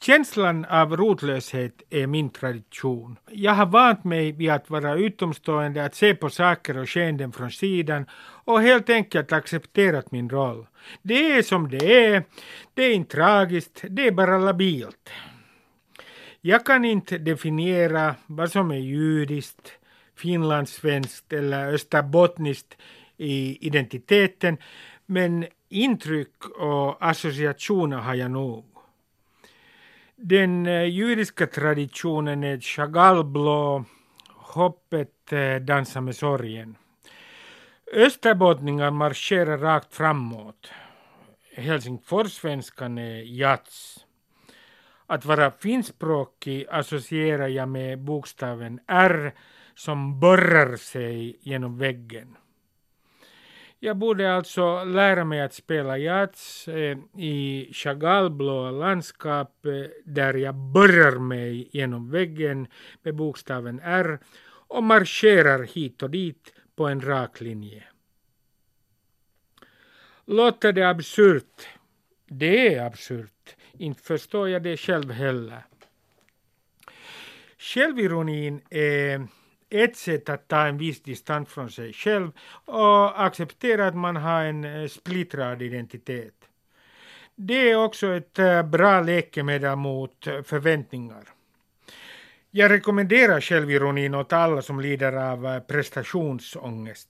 Känslan 0.00 0.64
av 0.64 0.96
rotlöshet 0.96 1.82
är 1.90 2.06
min 2.06 2.30
tradition. 2.30 3.16
Jag 3.30 3.52
har 3.52 3.66
vant 3.66 4.04
mig 4.04 4.32
vid 4.32 4.50
att 4.50 4.70
vara 4.70 4.94
utomstående, 4.94 5.84
att 5.84 5.94
se 5.94 6.14
på 6.14 6.30
saker 6.30 6.78
och 6.78 6.90
skeenden 6.90 7.32
från 7.32 7.50
sidan 7.50 8.06
och 8.44 8.62
helt 8.62 8.90
enkelt 8.90 9.32
accepterat 9.32 10.12
min 10.12 10.30
roll. 10.30 10.66
Det 11.02 11.32
är 11.32 11.42
som 11.42 11.68
det 11.68 12.04
är, 12.06 12.24
det 12.74 12.82
är 12.82 12.94
inte 12.94 13.16
tragiskt, 13.16 13.84
det 13.90 14.06
är 14.06 14.12
bara 14.12 14.38
labilt. 14.38 15.10
Jag 16.40 16.66
kan 16.66 16.84
inte 16.84 17.18
definiera 17.18 18.14
vad 18.26 18.50
som 18.50 18.70
är 18.70 18.78
judiskt, 18.78 19.72
finlandssvenskt 20.16 21.32
eller 21.32 21.72
österbottniskt 21.74 22.76
i 23.16 23.66
identiteten, 23.66 24.56
men 25.06 25.46
intryck 25.74 26.44
och 26.58 27.06
associationer 27.06 27.96
har 27.96 28.14
jag 28.14 28.30
nog. 28.30 28.64
Den 30.16 30.66
eh, 30.66 30.84
judiska 30.84 31.46
traditionen 31.46 32.44
är 32.44 32.60
Chagallblå, 32.60 33.84
hoppet 34.28 35.32
eh, 35.32 35.56
dansar 35.56 36.00
med 36.00 36.16
sorgen. 36.16 36.76
Österbottningar 37.92 38.90
marscherar 38.90 39.58
rakt 39.58 39.94
framåt. 39.94 40.70
Helsingforssvenskan 41.56 42.98
är 42.98 43.22
jazz. 43.22 44.04
Att 45.06 45.24
vara 45.24 45.50
finskspråkig 45.50 46.66
associerar 46.70 47.48
jag 47.48 47.68
med 47.68 47.98
bokstaven 47.98 48.80
R 48.86 49.34
som 49.74 50.20
borrar 50.20 50.76
sig 50.76 51.38
genom 51.40 51.78
väggen. 51.78 52.36
Jag 53.80 53.96
borde 53.96 54.34
alltså 54.34 54.84
lära 54.84 55.24
mig 55.24 55.40
att 55.40 55.54
spela 55.54 55.98
jazz 55.98 56.68
eh, 56.68 56.98
i 57.18 57.70
Chagallblåa 57.72 58.70
landskap 58.70 59.66
eh, 59.66 59.72
där 60.04 60.34
jag 60.34 60.54
borrar 60.54 61.18
mig 61.18 61.68
genom 61.72 62.10
väggen 62.10 62.66
med 63.02 63.14
bokstaven 63.14 63.80
R 63.84 64.18
och 64.68 64.82
marscherar 64.82 65.62
hit 65.62 66.02
och 66.02 66.10
dit 66.10 66.52
på 66.76 66.86
en 66.86 67.00
rak 67.00 67.40
linje. 67.40 67.84
Låter 70.26 70.72
det 70.72 70.88
absurt? 70.88 71.68
Det 72.26 72.74
är 72.74 72.86
absurt. 72.86 73.56
Inte 73.78 74.02
förstår 74.02 74.48
jag 74.48 74.62
det 74.62 74.76
själv 74.76 75.10
heller. 75.10 75.62
Självironin 77.58 78.60
är 78.70 79.14
eh, 79.14 79.24
ett 79.74 79.96
sätt 79.96 80.28
att 80.28 80.48
ta 80.48 80.66
en 80.66 80.78
viss 80.78 81.02
distans 81.02 81.48
från 81.48 81.70
sig 81.70 81.92
själv 81.92 82.30
och 82.64 83.24
acceptera 83.24 83.86
att 83.86 83.96
man 83.96 84.16
har 84.16 84.44
en 84.44 84.64
eh, 84.64 84.88
splittrad 84.88 85.62
identitet. 85.62 86.34
Det 87.34 87.70
är 87.70 87.84
också 87.84 88.06
ett 88.06 88.38
eh, 88.38 88.62
bra 88.62 89.00
läkemedel 89.00 89.76
mot 89.76 90.26
eh, 90.26 90.42
förväntningar. 90.42 91.24
Jag 92.50 92.70
rekommenderar 92.70 93.40
självironin 93.40 94.14
åt 94.14 94.32
alla 94.32 94.62
som 94.62 94.80
lider 94.80 95.12
av 95.12 95.60
prestationsångest. 95.60 97.08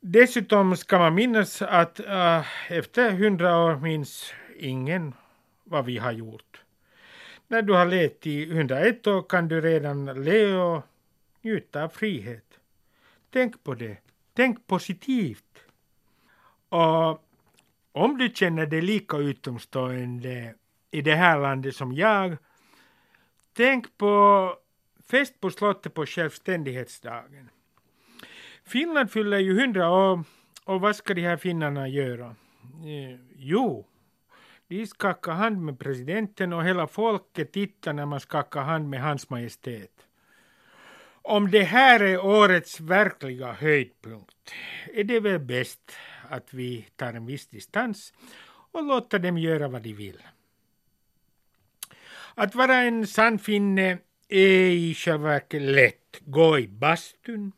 Dessutom 0.00 0.76
ska 0.76 0.98
man 0.98 1.14
minnas 1.14 1.62
att 1.62 2.00
äh, 2.00 2.72
efter 2.72 3.10
hundra 3.10 3.58
år 3.58 3.76
minns 3.76 4.32
ingen 4.58 5.14
vad 5.64 5.84
vi 5.84 5.98
har 5.98 6.12
gjort. 6.12 6.62
När 7.48 7.62
du 7.62 7.72
har 7.72 7.86
levt 7.86 8.26
i 8.26 8.50
101 8.50 9.06
år 9.06 9.22
kan 9.22 9.48
du 9.48 9.60
redan 9.60 10.24
le 10.24 10.54
och 10.54 10.82
njuta 11.42 11.84
av 11.84 11.88
frihet. 11.88 12.60
Tänk 13.30 13.64
på 13.64 13.74
det. 13.74 13.96
Tänk 14.34 14.66
positivt. 14.66 15.64
Och 16.68 17.24
om 17.92 18.18
du 18.18 18.30
känner 18.34 18.66
dig 18.66 18.80
lika 18.80 19.16
utomstående 19.16 20.54
i 20.90 21.02
det 21.02 21.14
här 21.14 21.38
landet 21.40 21.76
som 21.76 21.92
jag, 21.92 22.36
tänk 23.52 23.98
på 23.98 24.54
fest 25.10 25.40
på 25.40 25.50
slottet 25.50 25.94
på 25.94 26.06
självständighetsdagen. 26.06 27.50
Finland 28.64 29.10
fyller 29.10 29.38
ju 29.38 29.60
hundra 29.60 29.90
år 29.90 30.24
och 30.64 30.80
vad 30.80 30.96
ska 30.96 31.14
de 31.14 31.22
här 31.22 31.36
finnarna 31.36 31.88
göra? 31.88 32.26
Eh, 32.84 33.18
jo, 33.36 33.86
de 34.68 34.86
skakar 34.86 35.32
hand 35.32 35.64
med 35.64 35.78
presidenten 35.78 36.52
och 36.52 36.64
hela 36.64 36.86
folket 36.86 37.52
tittar 37.52 37.92
när 37.92 38.06
man 38.06 38.20
skakar 38.20 38.62
hand 38.62 38.88
med 38.88 39.02
hans 39.02 39.30
majestät. 39.30 40.06
Om 41.22 41.50
det 41.50 41.62
här 41.62 42.00
är 42.00 42.24
årets 42.24 42.80
verkliga 42.80 43.52
höjdpunkt 43.52 44.54
är 44.94 45.04
det 45.04 45.20
väl 45.20 45.38
bäst 45.38 45.92
att 46.28 46.54
vi 46.54 46.86
tar 46.96 47.12
en 47.12 47.26
viss 47.26 47.46
distans 47.46 48.12
och 48.72 48.84
låter 48.84 49.18
dem 49.18 49.38
göra 49.38 49.68
vad 49.68 49.82
de 49.82 49.92
vill. 49.92 50.22
Att 52.34 52.54
vara 52.54 52.74
en 52.74 53.06
sann 53.06 53.38
finne 53.38 53.98
är 54.28 54.70
i 54.70 54.94
själva 54.94 55.28
verket 55.28 55.62
lätt. 55.62 56.20
Gå 56.20 56.58
i 56.58 56.68
bastun, 56.68 57.52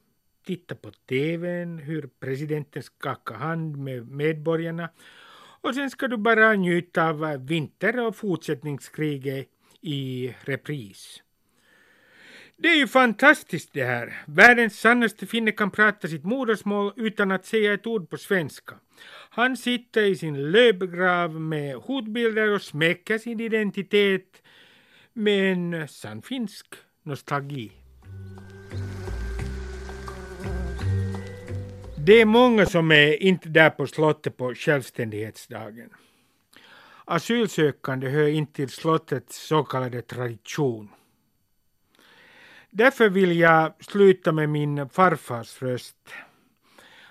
titta 0.47 0.75
på 0.75 0.91
TVn, 0.91 1.79
hur 1.79 2.11
presidenten 2.21 2.83
skakar 2.83 3.35
hand 3.35 3.77
med 3.77 4.11
medborgarna 4.11 4.91
och 5.63 5.75
sen 5.75 5.91
ska 5.91 6.09
du 6.09 6.17
bara 6.17 6.53
njuta 6.53 7.09
av 7.09 7.47
vinter 7.47 8.07
och 8.07 8.17
fortsättningskriget 8.17 9.49
i 9.81 10.35
repris. 10.41 11.23
Det 12.57 12.69
är 12.69 12.77
ju 12.77 12.87
fantastiskt 12.87 13.73
det 13.73 13.85
här. 13.85 14.23
Världens 14.27 14.81
sannaste 14.81 15.27
finne 15.27 15.53
kan 15.53 15.71
prata 15.71 16.09
sitt 16.09 16.25
modersmål 16.25 16.93
utan 16.97 17.31
att 17.31 17.47
säga 17.47 17.75
ett 17.75 17.87
ord 17.87 18.11
på 18.11 18.17
svenska. 18.17 18.75
Han 19.31 19.57
sitter 19.57 20.03
i 20.03 20.17
sin 20.17 20.51
lövgrav 20.51 21.41
med 21.41 21.77
hotbilder 21.77 22.55
och 22.55 22.63
smäcker 22.63 23.19
sin 23.19 23.41
identitet 23.41 24.43
med 25.13 25.53
en 25.53 25.89
sann 25.89 26.23
finsk 26.23 26.67
nostalgi. 27.03 27.73
Det 32.07 32.21
är 32.21 32.27
många 32.27 32.67
som 32.67 32.93
är 32.93 33.23
inte 33.23 33.49
där 33.49 33.71
på 33.71 33.87
slottet 33.87 34.37
på 34.37 34.55
självständighetsdagen. 34.55 35.91
Asylsökande 37.05 38.09
hör 38.09 38.29
inte 38.29 38.53
till 38.53 38.69
slottets 38.69 39.47
så 39.47 39.65
kallade 39.65 40.03
tradition. 40.03 40.89
Därför 42.75 43.09
vill 43.09 43.39
jag 43.39 43.73
sluta 43.85 44.33
med 44.33 44.49
min 44.49 44.89
farfars 44.89 45.63
röst. 45.63 45.97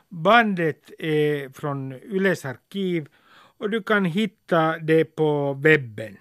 Bandet 0.10 0.92
är 1.00 1.50
från 1.50 1.94
Yles 1.94 2.46
arkiv 2.46 3.08
och 3.58 3.70
du 3.70 3.84
kan 3.84 4.06
hitta 4.06 4.78
det 4.78 5.06
på 5.06 5.54
webben. 5.54 6.18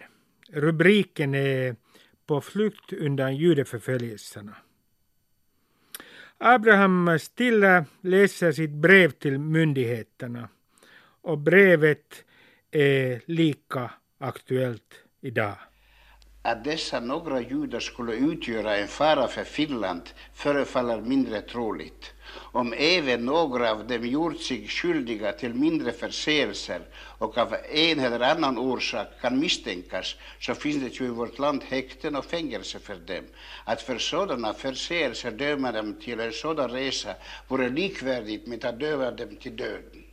Rubriken 0.49 1.35
är 1.35 1.77
På 2.27 2.41
flykt 2.41 2.93
undan 2.93 3.37
judeförföljelserna. 3.37 4.57
Abraham 6.39 7.19
Stiller 7.19 7.85
läser 8.01 8.53
sitt 8.53 8.71
brev 8.71 9.11
till 9.11 9.39
myndigheterna 9.39 10.49
och 11.23 11.39
brevet 11.39 12.25
är 12.71 13.21
lika 13.27 13.91
aktuellt 14.19 15.05
idag. 15.21 15.57
Att 16.43 16.65
dessa 16.65 17.01
några 17.01 17.41
judar 17.41 17.81
skulle 17.81 18.13
utgöra 18.13 18.77
en 18.77 18.89
fara 18.89 19.29
för 19.29 19.45
Finland 19.45 20.03
förefaller 20.35 21.01
mindre 21.01 21.41
troligt. 21.41 22.13
Om 22.53 22.75
även 22.77 23.25
några 23.25 23.71
av 23.71 23.87
dem 23.87 24.07
gjort 24.07 24.41
sig 24.41 24.69
skyldiga 24.69 25.33
till 25.33 25.55
mindre 25.55 25.93
förseelser 25.93 26.81
och 26.95 27.39
av 27.39 27.57
en 27.73 28.01
eller 28.01 28.21
annan 28.21 28.59
orsak 28.59 29.09
kan 29.21 29.39
misstänkas 29.39 30.15
så 30.41 30.55
finns 30.55 30.83
det 30.83 31.01
ju 31.01 31.07
i 31.07 31.09
vårt 31.09 31.39
land 31.39 31.63
häkten 31.69 32.17
och 32.17 32.25
fängelse 32.25 32.79
för 32.79 32.95
dem. 32.95 33.25
Att 33.65 33.83
för 33.83 33.99
sådana 33.99 34.53
förseelser 34.53 35.31
döma 35.31 35.73
dem 35.73 36.01
till 36.05 36.21
en 36.21 36.33
sådan 36.33 36.71
resa 36.71 37.15
vore 37.49 37.69
likvärdigt 37.69 38.47
med 38.47 38.65
att 38.65 38.81
döma 38.81 39.11
dem 39.11 39.37
till 39.37 39.57
döden. 39.57 40.05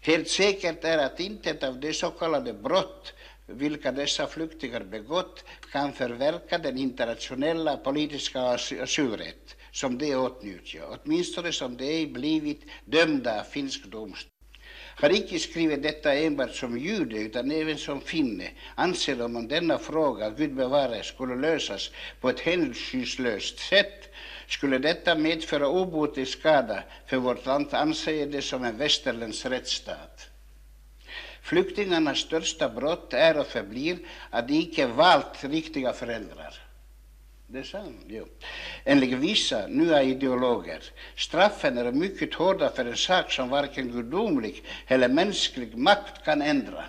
Helt 0.00 0.28
säkert 0.28 0.84
är 0.84 0.98
att 0.98 1.20
intet 1.20 1.62
av 1.62 1.80
de 1.80 1.92
så 1.92 2.10
kallade 2.10 2.52
brott 2.52 3.12
vilka 3.46 3.92
dessa 3.92 4.26
flyktingar 4.26 4.80
begått 4.80 5.44
kan 5.72 5.92
förverka 5.92 6.58
den 6.58 6.78
internationella 6.78 7.76
politiska 7.76 8.40
asylrätt 8.82 9.56
som 9.72 9.98
de 9.98 10.14
åtnjuter, 10.16 10.82
åtminstone 10.88 11.52
som 11.52 11.76
de 11.76 11.84
ej 11.84 12.06
blivit 12.06 12.62
dömda 12.84 13.40
av 13.40 13.44
finsk 13.44 13.84
domstol. 13.84 14.30
Har 14.98 15.10
icke 15.10 15.38
skrivit 15.38 15.82
detta 15.82 16.14
enbart 16.14 16.54
som 16.54 16.78
jude 16.78 17.16
utan 17.16 17.50
även 17.50 17.78
som 17.78 18.00
finne 18.00 18.50
anser 18.74 19.16
de 19.16 19.36
om 19.36 19.48
denna 19.48 19.78
fråga, 19.78 20.30
Gud 20.30 20.54
bevare, 20.54 21.02
skulle 21.02 21.36
lösas 21.36 21.90
på 22.20 22.28
ett 22.28 22.40
hänsynslöst 22.40 23.58
sätt 23.58 24.12
skulle 24.48 24.78
detta 24.78 25.14
medföra 25.14 25.68
obotlig 25.68 26.28
skada 26.28 26.82
för 27.06 27.16
vårt 27.16 27.46
land 27.46 27.74
anseende 27.74 28.42
som 28.42 28.64
en 28.64 28.78
västerländsk 28.78 29.46
rättsstat. 29.46 30.35
Flyktingarnas 31.46 32.18
största 32.18 32.68
brott 32.68 33.12
är 33.12 33.38
och 33.38 33.46
förblir 33.46 33.98
att 34.30 34.48
de 34.48 34.54
icke 34.54 34.86
valt 34.86 35.44
riktiga 35.44 35.92
föräldrar. 35.92 36.54
Det 37.46 37.58
är 37.58 37.62
sant, 37.62 38.00
jo. 38.08 38.26
Enligt 38.84 39.18
vissa 39.18 39.66
nya 39.66 40.02
ideologer. 40.02 40.82
Straffen 41.16 41.78
är 41.78 41.92
mycket 41.92 42.34
hårda 42.34 42.70
för 42.70 42.84
en 42.84 42.96
sak 42.96 43.32
som 43.32 43.48
varken 43.48 43.92
gudomlig 43.92 44.62
eller 44.86 45.08
mänsklig 45.08 45.76
makt 45.76 46.24
kan 46.24 46.42
ändra. 46.42 46.84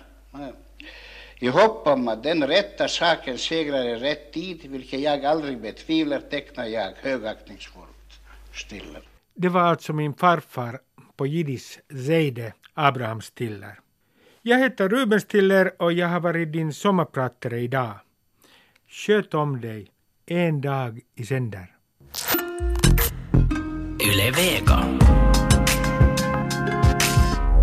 I 1.38 1.48
hopp 1.48 1.86
om 1.86 2.08
att 2.08 2.22
den 2.22 2.46
rätta 2.46 2.88
saken 2.88 3.38
segrar 3.38 3.84
i 3.84 3.96
rätt 3.96 4.32
tid, 4.32 4.60
vilket 4.62 5.00
jag 5.00 5.24
aldrig 5.24 5.60
betvivlar, 5.60 6.20
tecknar 6.20 6.66
jag 6.66 6.92
högaktningsfullt 6.96 8.12
Stiller. 8.54 9.02
Det 9.34 9.48
var 9.48 9.62
alltså 9.62 9.92
min 9.92 10.14
farfar 10.14 10.80
på 11.16 11.26
jiddisch 11.26 11.80
Zeide 12.06 12.52
Abraham 12.74 13.20
Stiller. 13.20 13.80
Jag 14.48 14.58
heter 14.58 14.88
Ruben 14.88 15.20
Stiller 15.20 15.82
och 15.82 15.92
jag 15.92 16.08
har 16.08 16.20
varit 16.20 16.52
din 16.52 16.72
sommarpratare 16.72 17.60
idag. 17.60 17.90
Sköt 18.88 19.34
om 19.34 19.60
dig, 19.60 19.86
en 20.26 20.60
dag 20.60 21.00
i 21.14 21.24
sänder. 21.24 21.74
Yle 24.06 24.30
Vega. 24.30 24.84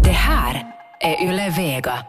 Det 0.04 0.12
här 0.12 0.72
är 1.02 1.28
Yle 1.28 1.50
Vega. 1.58 2.06